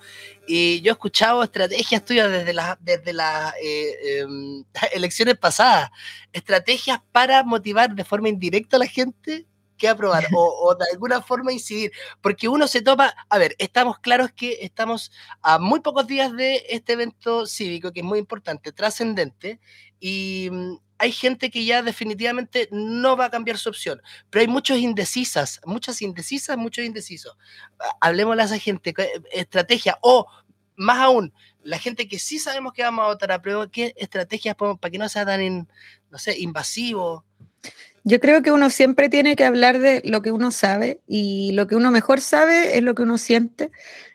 Y 0.46 0.80
yo 0.80 0.92
he 0.92 0.94
escuchado 0.94 1.42
estrategias 1.42 2.04
tuyas 2.04 2.30
desde 2.30 2.52
las 2.52 2.76
desde 2.80 3.14
las 3.14 3.52
eh, 3.60 3.96
eh, 4.04 4.26
elecciones 4.92 5.36
pasadas, 5.36 5.90
estrategias 6.32 7.00
para 7.10 7.42
motivar 7.42 7.96
de 7.96 8.04
forma 8.04 8.28
indirecta 8.28 8.76
a 8.76 8.78
la 8.78 8.86
gente 8.86 9.44
que 9.82 9.88
aprobar 9.88 10.28
o, 10.32 10.76
de 10.76 10.84
alguna 10.92 11.20
forma 11.20 11.52
incidir, 11.52 11.90
porque 12.20 12.46
uno 12.46 12.68
se 12.68 12.82
topa, 12.82 13.12
a 13.28 13.38
ver, 13.38 13.56
estamos 13.58 13.98
claros 13.98 14.30
que 14.30 14.58
estamos 14.60 15.10
a 15.42 15.58
muy 15.58 15.80
pocos 15.80 16.06
días 16.06 16.32
de 16.36 16.64
este 16.68 16.92
evento 16.92 17.46
cívico 17.46 17.90
que 17.90 17.98
es 17.98 18.06
muy 18.06 18.20
importante, 18.20 18.70
trascendente, 18.70 19.58
y 19.98 20.48
mm, 20.52 20.76
hay 20.98 21.10
gente 21.10 21.50
que 21.50 21.64
ya 21.64 21.82
definitivamente 21.82 22.68
no 22.70 23.16
va 23.16 23.24
a 23.24 23.30
cambiar 23.30 23.58
su 23.58 23.70
opción, 23.70 24.00
pero 24.30 24.42
hay 24.42 24.46
muchos 24.46 24.78
indecisas, 24.78 25.60
muchas 25.66 26.00
indecisas, 26.00 26.56
muchos 26.56 26.84
indecisos. 26.84 27.36
Hablemos 28.00 28.38
a 28.38 28.44
esa 28.44 28.58
gente, 28.60 28.94
estrategia, 29.32 29.98
o 30.00 30.28
más 30.76 30.98
aún, 30.98 31.34
la 31.64 31.80
gente 31.80 32.06
que 32.06 32.20
sí 32.20 32.38
sabemos 32.38 32.72
que 32.72 32.84
vamos 32.84 33.04
a 33.04 33.08
votar 33.08 33.32
a 33.32 33.42
prueba, 33.42 33.68
¿qué 33.68 33.94
estrategias 33.96 34.54
podemos 34.54 34.78
para 34.78 34.92
que 34.92 34.98
no 34.98 35.08
sea 35.08 35.26
tan, 35.26 35.68
no 36.08 36.18
sé, 36.18 36.38
invasivo? 36.38 37.24
Yo 38.04 38.18
creo 38.18 38.42
que 38.42 38.50
uno 38.50 38.68
siempre 38.70 39.08
tiene 39.08 39.36
que 39.36 39.44
hablar 39.44 39.78
de 39.78 40.02
lo 40.04 40.22
que 40.22 40.32
uno 40.32 40.50
sabe 40.50 41.00
y 41.06 41.52
lo 41.52 41.66
que 41.66 41.76
uno 41.76 41.90
mejor 41.90 42.20
sabe 42.20 42.76
es 42.76 42.82
lo 42.82 42.94
que 42.94 43.02
uno 43.02 43.16
siente. 43.16 43.70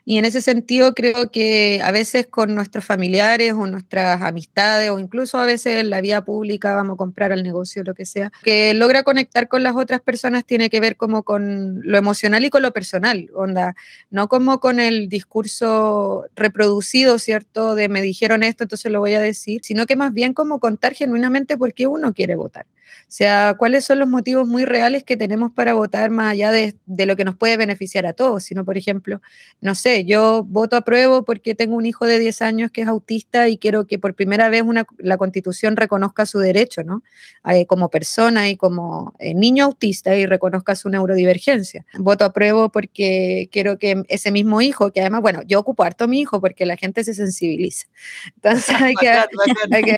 Y 0.09 0.17
en 0.17 0.23
ese 0.23 0.41
sentido 0.41 0.93
creo 0.93 1.31
que 1.31 1.81
a 1.83 1.91
veces 1.91 2.27
con 2.27 2.55
nuestros 2.55 2.85
familiares 2.85 3.51
o 3.51 3.67
nuestras 3.67 4.21
amistades 4.21 4.89
o 4.89 4.99
incluso 4.99 5.37
a 5.37 5.45
veces 5.45 5.81
en 5.81 5.89
la 5.89 5.99
vía 5.99 6.23
pública 6.23 6.73
vamos 6.73 6.93
a 6.93 6.97
comprar 6.97 7.33
al 7.33 7.43
negocio, 7.43 7.83
lo 7.83 7.93
que 7.93 8.05
sea, 8.05 8.31
que 8.41 8.73
logra 8.73 9.03
conectar 9.03 9.49
con 9.49 9.63
las 9.63 9.75
otras 9.75 9.99
personas 9.99 10.45
tiene 10.45 10.69
que 10.69 10.79
ver 10.79 10.95
como 10.95 11.23
con 11.23 11.81
lo 11.83 11.97
emocional 11.97 12.45
y 12.45 12.49
con 12.49 12.61
lo 12.61 12.71
personal, 12.71 13.29
onda, 13.33 13.75
no 14.09 14.29
como 14.29 14.61
con 14.61 14.79
el 14.79 15.09
discurso 15.09 16.27
reproducido, 16.37 17.19
¿cierto? 17.19 17.75
De 17.75 17.89
me 17.89 18.01
dijeron 18.01 18.43
esto, 18.43 18.63
entonces 18.63 18.89
lo 18.89 19.01
voy 19.01 19.13
a 19.15 19.19
decir, 19.19 19.59
sino 19.65 19.85
que 19.87 19.97
más 19.97 20.13
bien 20.13 20.33
como 20.33 20.61
contar 20.61 20.93
genuinamente 20.93 21.57
por 21.57 21.73
qué 21.73 21.85
uno 21.85 22.13
quiere 22.13 22.35
votar. 22.35 22.65
O 23.01 23.11
sea, 23.11 23.55
cuáles 23.57 23.85
son 23.85 23.99
los 23.99 24.07
motivos 24.07 24.47
muy 24.47 24.65
reales 24.65 25.03
que 25.03 25.15
tenemos 25.15 25.51
para 25.53 25.73
votar 25.73 26.09
más 26.09 26.31
allá 26.31 26.51
de, 26.51 26.75
de, 26.85 27.05
lo 27.05 27.15
que 27.15 27.23
nos 27.23 27.37
puede 27.37 27.55
beneficiar 27.55 28.05
a 28.05 28.13
todos, 28.13 28.43
sino, 28.43 28.65
por 28.65 28.77
ejemplo, 28.77 29.21
no 29.61 29.75
sé, 29.75 29.96
yo 30.05 30.43
voto 30.43 30.75
a 30.75 30.81
prueba 30.81 31.21
porque 31.23 31.55
tengo 31.55 31.75
un 31.75 31.86
hijo 31.86 32.05
de 32.05 32.19
10 32.19 32.41
años 32.41 32.71
que 32.71 32.81
es 32.81 32.88
autista 32.88 33.47
y 33.49 33.57
quiero 33.57 33.88
que 33.88 33.99
por 33.99 34.13
primera 34.13 34.49
vez 34.49 34.63
una, 34.63 34.86
la 34.97 35.17
constitución 35.17 35.75
reconozca 35.75 36.25
su 36.25 36.39
derecho, 36.39 36.83
¿no? 36.83 37.03
Eh, 37.49 37.65
como 37.65 37.89
persona 37.89 38.49
y 38.49 38.57
como 38.57 39.13
eh, 39.19 39.33
niño 39.33 39.65
autista 39.65 40.15
y 40.15 40.25
reconozca 40.25 40.75
su 40.75 40.89
neurodivergencia. 40.89 41.86
Voto 41.97 42.25
a 42.25 42.33
prueba 42.33 42.69
porque 42.69 43.49
quiero 43.51 43.77
que 43.77 44.03
ese 44.07 44.31
mismo 44.31 44.62
hijo, 44.62 44.91
que 44.91 45.01
además, 45.01 45.21
bueno, 45.21 45.41
yo 45.45 45.60
ocupo 45.60 45.83
harto 45.83 46.05
a 46.05 46.07
mi 46.07 46.19
hijo 46.19 46.41
porque 46.41 46.65
la 46.65 46.77
gente 46.77 47.03
se 47.03 47.13
sensibiliza. 47.13 47.88
Entonces 48.36 48.75
hay 48.81 48.95
que, 48.95 49.10
hay 49.10 49.83
que 49.83 49.97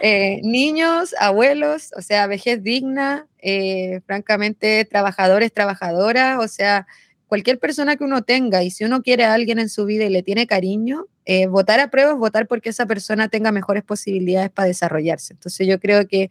eh, 0.00 0.40
niños, 0.42 1.14
abuelos, 1.18 1.92
o 1.96 2.02
sea, 2.02 2.26
vejez 2.26 2.62
digna, 2.62 3.26
eh, 3.38 4.00
francamente, 4.06 4.84
trabajadores, 4.84 5.52
trabajadoras, 5.52 6.38
o 6.38 6.48
sea, 6.48 6.86
cualquier 7.32 7.58
persona 7.58 7.96
que 7.96 8.04
uno 8.04 8.20
tenga 8.20 8.62
y 8.62 8.70
si 8.70 8.84
uno 8.84 9.00
quiere 9.00 9.24
a 9.24 9.32
alguien 9.32 9.58
en 9.58 9.70
su 9.70 9.86
vida 9.86 10.04
y 10.04 10.10
le 10.10 10.22
tiene 10.22 10.46
cariño, 10.46 11.06
eh, 11.24 11.46
votar 11.46 11.80
a 11.80 11.88
prueba 11.88 12.12
es 12.12 12.18
votar 12.18 12.46
porque 12.46 12.68
esa 12.68 12.84
persona 12.84 13.28
tenga 13.28 13.50
mejores 13.52 13.82
posibilidades 13.84 14.50
para 14.50 14.68
desarrollarse. 14.68 15.32
Entonces 15.32 15.66
yo 15.66 15.80
creo 15.80 16.06
que 16.06 16.28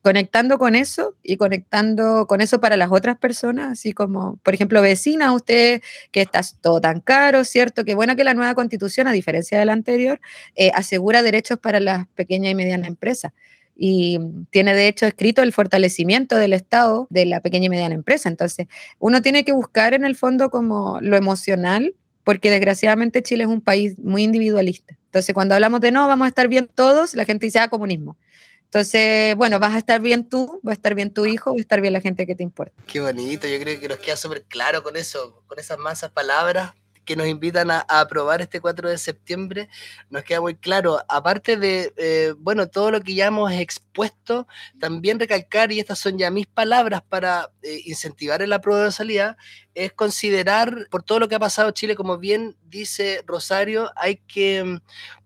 conectando 0.00 0.56
con 0.56 0.76
eso 0.76 1.16
y 1.24 1.38
conectando 1.38 2.28
con 2.28 2.40
eso 2.40 2.60
para 2.60 2.76
las 2.76 2.92
otras 2.92 3.18
personas, 3.18 3.72
así 3.72 3.92
como, 3.92 4.36
por 4.44 4.54
ejemplo, 4.54 4.80
vecina, 4.80 5.32
usted 5.32 5.82
que 6.12 6.20
está 6.20 6.40
todo 6.60 6.80
tan 6.80 7.00
caro, 7.00 7.42
¿cierto? 7.42 7.84
Qué 7.84 7.96
bueno 7.96 8.14
que 8.14 8.22
la 8.22 8.34
nueva 8.34 8.54
constitución, 8.54 9.08
a 9.08 9.12
diferencia 9.12 9.58
de 9.58 9.64
la 9.64 9.72
anterior, 9.72 10.20
eh, 10.54 10.70
asegura 10.72 11.24
derechos 11.24 11.58
para 11.58 11.80
las 11.80 12.06
pequeñas 12.14 12.52
y 12.52 12.54
medianas 12.54 12.86
empresas. 12.86 13.32
Y 13.76 14.18
tiene 14.50 14.74
de 14.74 14.88
hecho 14.88 15.06
escrito 15.06 15.42
el 15.42 15.52
fortalecimiento 15.52 16.36
del 16.36 16.52
Estado 16.52 17.06
de 17.10 17.26
la 17.26 17.40
pequeña 17.40 17.66
y 17.66 17.70
mediana 17.70 17.94
empresa. 17.94 18.28
Entonces, 18.28 18.68
uno 18.98 19.22
tiene 19.22 19.44
que 19.44 19.52
buscar 19.52 19.94
en 19.94 20.04
el 20.04 20.16
fondo 20.16 20.50
como 20.50 21.00
lo 21.00 21.16
emocional, 21.16 21.94
porque 22.22 22.50
desgraciadamente 22.50 23.22
Chile 23.22 23.44
es 23.44 23.50
un 23.50 23.60
país 23.60 23.98
muy 23.98 24.22
individualista. 24.22 24.96
Entonces, 25.06 25.34
cuando 25.34 25.54
hablamos 25.54 25.80
de 25.80 25.90
no, 25.90 26.06
vamos 26.06 26.26
a 26.26 26.28
estar 26.28 26.48
bien 26.48 26.68
todos, 26.72 27.14
la 27.14 27.24
gente 27.24 27.46
dice, 27.46 27.58
ah, 27.58 27.68
comunismo. 27.68 28.16
Entonces, 28.64 29.36
bueno, 29.36 29.60
vas 29.60 29.74
a 29.74 29.78
estar 29.78 30.00
bien 30.00 30.28
tú, 30.28 30.60
va 30.66 30.72
a 30.72 30.74
estar 30.74 30.94
bien 30.94 31.12
tu 31.12 31.26
hijo, 31.26 31.52
va 31.52 31.58
a 31.58 31.60
estar 31.60 31.80
bien 31.80 31.92
la 31.92 32.00
gente 32.00 32.26
que 32.26 32.34
te 32.34 32.42
importa. 32.42 32.74
Qué 32.86 33.00
bonito, 33.00 33.46
yo 33.46 33.60
creo 33.60 33.78
que 33.78 33.88
nos 33.88 33.98
queda 33.98 34.16
súper 34.16 34.42
claro 34.42 34.82
con 34.82 34.96
eso, 34.96 35.44
con 35.46 35.58
esas 35.58 35.78
mansas 35.78 36.10
palabras 36.10 36.72
que 37.04 37.16
nos 37.16 37.26
invitan 37.26 37.70
a, 37.70 37.80
aprobar 37.88 38.40
este 38.40 38.60
4 38.60 38.88
de 38.88 38.98
septiembre, 38.98 39.68
nos 40.10 40.24
queda 40.24 40.40
muy 40.40 40.54
claro, 40.54 41.00
aparte 41.08 41.56
de, 41.56 41.92
eh, 41.96 42.34
bueno, 42.38 42.68
todo 42.68 42.90
lo 42.90 43.00
que 43.00 43.14
ya 43.14 43.26
hemos 43.26 43.52
expuesto, 43.52 44.46
también 44.78 45.20
recalcar, 45.20 45.72
y 45.72 45.80
estas 45.80 45.98
son 45.98 46.18
ya 46.18 46.30
mis 46.30 46.46
palabras 46.46 47.02
para 47.02 47.50
eh, 47.62 47.82
incentivar 47.86 48.42
el 48.42 48.52
apruebo 48.52 48.82
de 48.82 48.92
salida, 48.92 49.36
es 49.74 49.92
considerar, 49.92 50.88
por 50.90 51.02
todo 51.02 51.20
lo 51.20 51.28
que 51.28 51.34
ha 51.34 51.40
pasado 51.40 51.70
Chile, 51.72 51.96
como 51.96 52.18
bien 52.18 52.56
dice 52.64 53.22
Rosario, 53.26 53.90
hay 53.96 54.16
que 54.16 54.64
mm, 54.64 54.78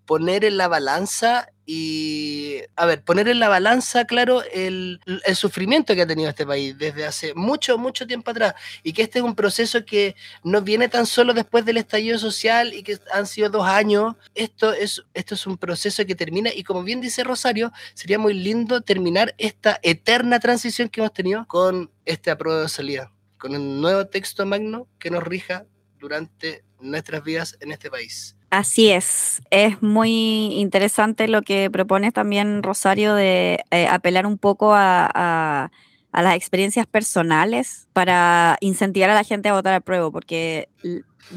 poner 0.08 0.46
en 0.46 0.56
la 0.56 0.68
balanza 0.68 1.50
y, 1.66 2.62
a 2.76 2.86
ver, 2.86 3.04
poner 3.04 3.28
en 3.28 3.38
la 3.38 3.50
balanza, 3.50 4.06
claro, 4.06 4.42
el, 4.54 5.00
el, 5.04 5.36
sufrimiento 5.36 5.94
que 5.94 6.00
ha 6.00 6.06
tenido 6.06 6.30
este 6.30 6.46
país 6.46 6.78
desde 6.78 7.04
hace 7.04 7.34
mucho, 7.34 7.76
mucho 7.76 8.06
tiempo 8.06 8.30
atrás 8.30 8.54
y 8.82 8.94
que 8.94 9.02
este 9.02 9.18
es 9.18 9.24
un 9.26 9.34
proceso 9.34 9.84
que 9.84 10.16
no 10.42 10.62
viene 10.62 10.88
tan 10.88 11.04
solo 11.04 11.34
después 11.34 11.66
del 11.66 11.76
estallido 11.76 12.18
social 12.18 12.72
y 12.72 12.82
que 12.82 12.98
han 13.12 13.26
sido 13.26 13.50
dos 13.50 13.66
años. 13.66 14.14
Esto 14.34 14.72
es, 14.72 15.04
esto 15.12 15.34
es 15.34 15.46
un 15.46 15.58
proceso 15.58 16.06
que 16.06 16.14
termina 16.14 16.48
y 16.54 16.64
como 16.64 16.82
bien 16.82 17.02
dice 17.02 17.22
Rosario, 17.22 17.70
sería 17.92 18.18
muy 18.18 18.32
lindo 18.32 18.80
terminar 18.80 19.34
esta 19.36 19.78
eterna 19.82 20.40
transición 20.40 20.88
que 20.88 21.02
hemos 21.02 21.12
tenido 21.12 21.44
con 21.48 21.90
este 22.06 22.30
apruebo 22.30 22.62
de 22.62 22.70
salida, 22.70 23.12
con 23.36 23.54
un 23.54 23.82
nuevo 23.82 24.06
texto 24.06 24.46
magno 24.46 24.88
que 24.98 25.10
nos 25.10 25.22
rija 25.22 25.66
durante 25.98 26.64
nuestras 26.80 27.22
vidas 27.22 27.58
en 27.60 27.72
este 27.72 27.90
país. 27.90 28.37
Así 28.50 28.90
es, 28.90 29.42
es 29.50 29.82
muy 29.82 30.54
interesante 30.54 31.28
lo 31.28 31.42
que 31.42 31.70
propone 31.70 32.12
también 32.12 32.62
Rosario 32.62 33.14
de 33.14 33.62
eh, 33.70 33.86
apelar 33.88 34.26
un 34.26 34.38
poco 34.38 34.72
a, 34.74 35.70
las 36.12 36.34
experiencias 36.34 36.86
personales 36.86 37.86
para 37.92 38.56
incentivar 38.60 39.10
a 39.10 39.14
la 39.14 39.22
gente 39.22 39.50
a 39.50 39.52
votar 39.52 39.74
a 39.74 39.80
prueba, 39.80 40.10
porque 40.10 40.68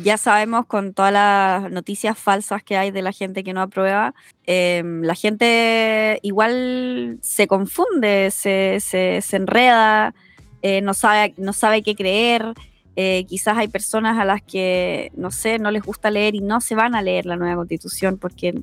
ya 0.02 0.18
sabemos 0.18 0.66
con 0.66 0.94
todas 0.94 1.12
las 1.12 1.70
noticias 1.70 2.18
falsas 2.18 2.64
que 2.64 2.78
hay 2.78 2.90
de 2.92 3.02
la 3.02 3.12
gente 3.12 3.44
que 3.44 3.54
no 3.54 3.62
aprueba, 3.62 4.16
em, 4.46 5.04
la 5.04 5.14
gente 5.14 6.18
igual 6.24 7.20
se 7.22 7.46
confunde, 7.48 8.32
se, 8.32 8.80
se, 8.80 9.36
enreda, 9.36 10.16
eh, 10.62 10.82
no, 10.82 10.94
sabe, 10.94 11.34
no 11.38 11.54
sabe 11.54 11.84
qué 11.84 11.94
creer. 11.94 12.54
Eh, 12.96 13.26
quizás 13.28 13.58
hay 13.58 13.68
personas 13.68 14.20
a 14.20 14.26
las 14.26 14.42
que, 14.42 15.12
no 15.16 15.32
sé, 15.32 15.60
no 15.60 15.72
les 15.72 15.84
gusta 15.84 16.12
leer 16.12 16.36
y 16.36 16.42
no 16.42 16.60
se 16.62 16.76
van 16.76 16.96
a 16.96 17.02
leer 17.02 17.26
la 17.26 17.38
nueva 17.38 17.56
constitución 17.56 18.18
porque 18.18 18.62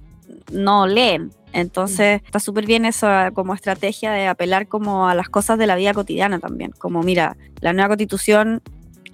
no 0.53 0.87
leen. 0.87 1.31
Entonces 1.53 2.21
está 2.25 2.41
súper 2.41 2.67
bien 2.67 2.85
eso 2.85 3.09
como 3.33 3.55
estrategia 3.55 4.13
de 4.13 4.27
apelar 4.27 4.69
como 4.69 5.09
a 5.09 5.15
las 5.15 5.29
cosas 5.29 5.59
de 5.59 5.67
la 5.67 5.77
vida 5.77 5.95
cotidiana 5.95 6.39
también. 6.39 6.73
Como 6.73 7.03
mira, 7.03 7.37
la 7.61 7.73
nueva 7.73 7.89
constitución 7.89 8.61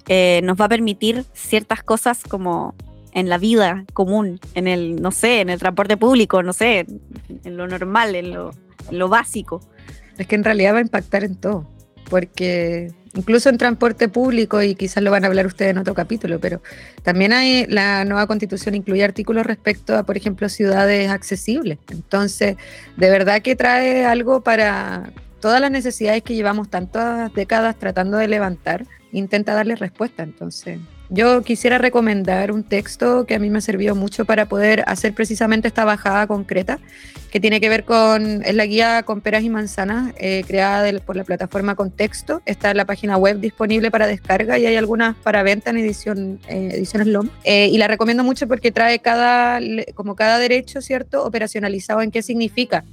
eh, 0.08 0.40
nos 0.42 0.60
va 0.60 0.66
a 0.66 0.68
permitir 0.68 1.24
ciertas 1.32 1.82
cosas 1.82 2.22
como 2.24 2.74
en 3.12 3.28
la 3.28 3.38
vida 3.38 3.84
común, 3.92 4.40
en 4.54 4.66
el, 4.66 5.00
no 5.00 5.12
sé, 5.12 5.40
en 5.40 5.48
el 5.48 5.60
transporte 5.60 5.96
público, 5.96 6.42
no 6.42 6.52
sé, 6.52 6.86
en 7.44 7.56
lo 7.56 7.68
normal, 7.68 8.16
en 8.16 8.34
lo, 8.34 8.50
en 8.90 8.98
lo 8.98 9.08
básico. 9.08 9.60
Es 10.18 10.26
que 10.26 10.34
en 10.34 10.44
realidad 10.44 10.74
va 10.74 10.78
a 10.78 10.82
impactar 10.82 11.22
en 11.22 11.36
todo, 11.36 11.64
porque 12.08 12.92
incluso 13.14 13.48
en 13.48 13.58
transporte 13.58 14.08
público, 14.08 14.62
y 14.62 14.74
quizás 14.74 15.02
lo 15.02 15.10
van 15.10 15.24
a 15.24 15.28
hablar 15.28 15.46
ustedes 15.46 15.70
en 15.70 15.78
otro 15.78 15.94
capítulo, 15.94 16.40
pero 16.40 16.62
también 17.02 17.32
hay, 17.32 17.66
la 17.66 18.04
nueva 18.04 18.26
constitución 18.26 18.74
incluye 18.74 19.04
artículos 19.04 19.46
respecto 19.46 19.96
a, 19.96 20.02
por 20.02 20.16
ejemplo, 20.16 20.48
ciudades 20.48 21.10
accesibles. 21.10 21.78
Entonces, 21.90 22.56
de 22.96 23.10
verdad 23.10 23.42
que 23.42 23.56
trae 23.56 24.04
algo 24.04 24.42
para 24.42 25.12
todas 25.40 25.60
las 25.60 25.70
necesidades 25.70 26.22
que 26.22 26.34
llevamos 26.34 26.70
tantas 26.70 27.32
décadas 27.34 27.78
tratando 27.78 28.16
de 28.16 28.28
levantar, 28.28 28.86
intenta 29.12 29.54
darle 29.54 29.76
respuesta. 29.76 30.22
Entonces, 30.22 30.78
yo 31.14 31.42
quisiera 31.42 31.78
recomendar 31.78 32.50
un 32.50 32.64
texto 32.64 33.24
que 33.24 33.36
a 33.36 33.38
mí 33.38 33.48
me 33.48 33.60
servido 33.60 33.94
mucho 33.94 34.24
para 34.24 34.46
poder 34.46 34.82
hacer 34.86 35.14
precisamente 35.14 35.68
esta 35.68 35.84
bajada 35.84 36.26
concreta, 36.26 36.80
que 37.30 37.38
tiene 37.38 37.60
que 37.60 37.68
ver 37.68 37.84
con, 37.84 38.44
es 38.44 38.54
la 38.54 38.66
guía 38.66 39.04
con 39.04 39.20
peras 39.20 39.44
y 39.44 39.50
manzanas, 39.50 40.12
eh, 40.18 40.42
creada 40.46 40.90
por 41.00 41.16
la 41.16 41.24
plataforma 41.24 41.76
Contexto. 41.76 42.42
Está 42.46 42.72
en 42.72 42.78
la 42.78 42.84
página 42.84 43.16
web 43.16 43.38
disponible 43.38 43.90
para 43.90 44.06
descarga 44.06 44.58
y 44.58 44.66
hay 44.66 44.76
algunas 44.76 45.16
para 45.16 45.42
venta 45.42 45.70
en 45.70 45.78
edición, 45.78 46.40
eh, 46.48 46.70
ediciones 46.74 47.06
LOM. 47.06 47.28
Eh, 47.44 47.68
y 47.68 47.78
la 47.78 47.86
recomiendo 47.86 48.24
mucho 48.24 48.48
porque 48.48 48.72
trae 48.72 48.98
cada, 48.98 49.60
como 49.94 50.16
cada 50.16 50.38
derecho, 50.38 50.80
¿cierto?, 50.80 51.24
operacionalizado 51.24 52.02
en 52.02 52.10
qué 52.10 52.22
significa. 52.22 52.84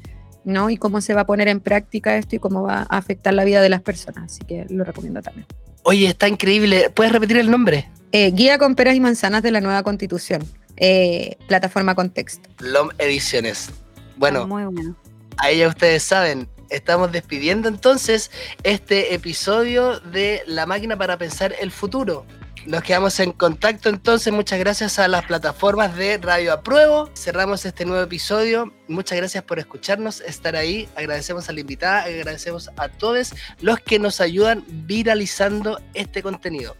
¿no? 0.43 0.71
Y 0.71 0.77
cómo 0.77 1.01
se 1.01 1.13
va 1.13 1.21
a 1.21 1.25
poner 1.27 1.47
en 1.47 1.59
práctica 1.59 2.17
esto 2.17 2.35
y 2.35 2.39
cómo 2.39 2.63
va 2.63 2.87
a 2.89 2.97
afectar 2.97 3.31
la 3.31 3.43
vida 3.43 3.61
de 3.61 3.69
las 3.69 3.81
personas. 3.81 4.31
Así 4.31 4.39
que 4.43 4.65
lo 4.69 4.83
recomiendo 4.83 5.21
también. 5.21 5.45
Oye, 5.83 6.07
está 6.07 6.27
increíble. 6.27 6.89
¿Puedes 6.89 7.13
repetir 7.13 7.37
el 7.37 7.51
nombre? 7.51 7.90
Eh, 8.13 8.31
guía 8.31 8.57
con 8.57 8.75
peras 8.75 8.95
y 8.95 8.99
manzanas 8.99 9.41
de 9.41 9.51
la 9.51 9.61
nueva 9.61 9.83
constitución. 9.83 10.43
Eh, 10.77 11.37
plataforma 11.47 11.95
Contexto. 11.95 12.49
LOM 12.59 12.89
Ediciones. 12.97 13.69
Bueno, 14.17 14.47
muy 14.47 14.65
bueno. 14.65 14.95
ahí 15.37 15.59
ya 15.59 15.67
ustedes 15.67 16.03
saben, 16.03 16.47
estamos 16.69 17.11
despidiendo 17.11 17.69
entonces 17.69 18.31
este 18.63 19.13
episodio 19.13 19.99
de 19.99 20.43
La 20.45 20.65
máquina 20.65 20.97
para 20.97 21.17
pensar 21.17 21.55
el 21.59 21.71
futuro. 21.71 22.25
Nos 22.65 22.83
quedamos 22.83 23.19
en 23.19 23.31
contacto 23.31 23.89
entonces, 23.89 24.31
muchas 24.31 24.59
gracias 24.59 24.99
a 24.99 25.07
las 25.07 25.25
plataformas 25.25 25.95
de 25.95 26.19
Radio 26.19 26.53
Apruebo. 26.53 27.09
Cerramos 27.15 27.65
este 27.65 27.85
nuevo 27.85 28.03
episodio. 28.03 28.71
Muchas 28.87 29.17
gracias 29.17 29.43
por 29.43 29.57
escucharnos, 29.57 30.21
estar 30.21 30.55
ahí. 30.55 30.87
Agradecemos 30.95 31.49
a 31.49 31.53
la 31.53 31.61
invitada, 31.61 32.03
agradecemos 32.03 32.69
a 32.77 32.89
todos 32.89 33.33
los 33.61 33.79
que 33.79 33.97
nos 33.97 34.21
ayudan 34.21 34.63
viralizando 34.67 35.81
este 35.95 36.21
contenido. 36.21 36.75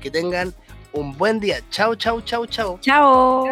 Que 0.00 0.10
tengan 0.10 0.54
un 0.94 1.16
buen 1.16 1.40
día. 1.40 1.58
Chao, 1.70 1.94
chao, 1.94 2.20
chao, 2.22 2.46
chao. 2.46 2.78
Chao. 2.80 3.44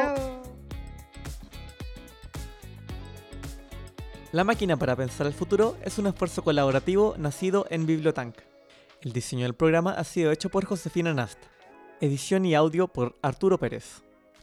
La 4.33 4.45
máquina 4.45 4.79
para 4.79 4.97
pensar 4.97 5.27
el 5.27 5.35
futuro 5.35 5.77
es 5.83 5.99
un 5.99 6.07
esfuerzo 6.07 6.43
colaborativo 6.43 7.15
nacido 7.19 7.67
en 7.69 7.85
Bibliotank. 7.85 8.37
El 9.03 9.13
diseño 9.13 9.43
del 9.45 9.55
programa 9.55 9.93
ha 9.93 10.05
sido 10.05 10.33
hecho 10.33 10.49
por 10.49 10.65
Josefina 10.65 11.13
Nast. 11.13 11.39
Edición 12.01 12.47
y 12.47 12.55
audio 12.55 12.89
por 12.89 13.17
Arturo 13.21 13.59
Pérez. 13.59 14.03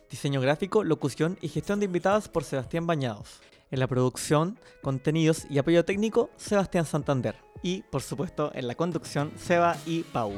Diseño 0.09 0.41
gráfico, 0.41 0.83
locución 0.83 1.37
y 1.41 1.47
gestión 1.47 1.79
de 1.79 1.85
invitados 1.85 2.27
por 2.27 2.43
Sebastián 2.43 2.85
Bañados. 2.85 3.41
En 3.71 3.79
la 3.79 3.87
producción, 3.87 4.59
contenidos 4.81 5.45
y 5.49 5.59
apoyo 5.59 5.85
técnico, 5.85 6.29
Sebastián 6.37 6.85
Santander. 6.85 7.35
Y, 7.61 7.83
por 7.83 8.01
supuesto, 8.01 8.51
en 8.53 8.67
la 8.67 8.75
conducción, 8.75 9.31
Seba 9.37 9.75
y 9.85 10.03
Pau. 10.03 10.33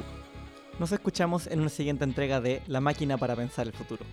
Nos 0.79 0.91
escuchamos 0.91 1.47
en 1.47 1.59
una 1.59 1.69
siguiente 1.69 2.03
entrega 2.03 2.41
de 2.41 2.61
La 2.67 2.81
máquina 2.81 3.17
para 3.17 3.35
pensar 3.35 3.67
el 3.67 3.73
futuro. 3.73 4.03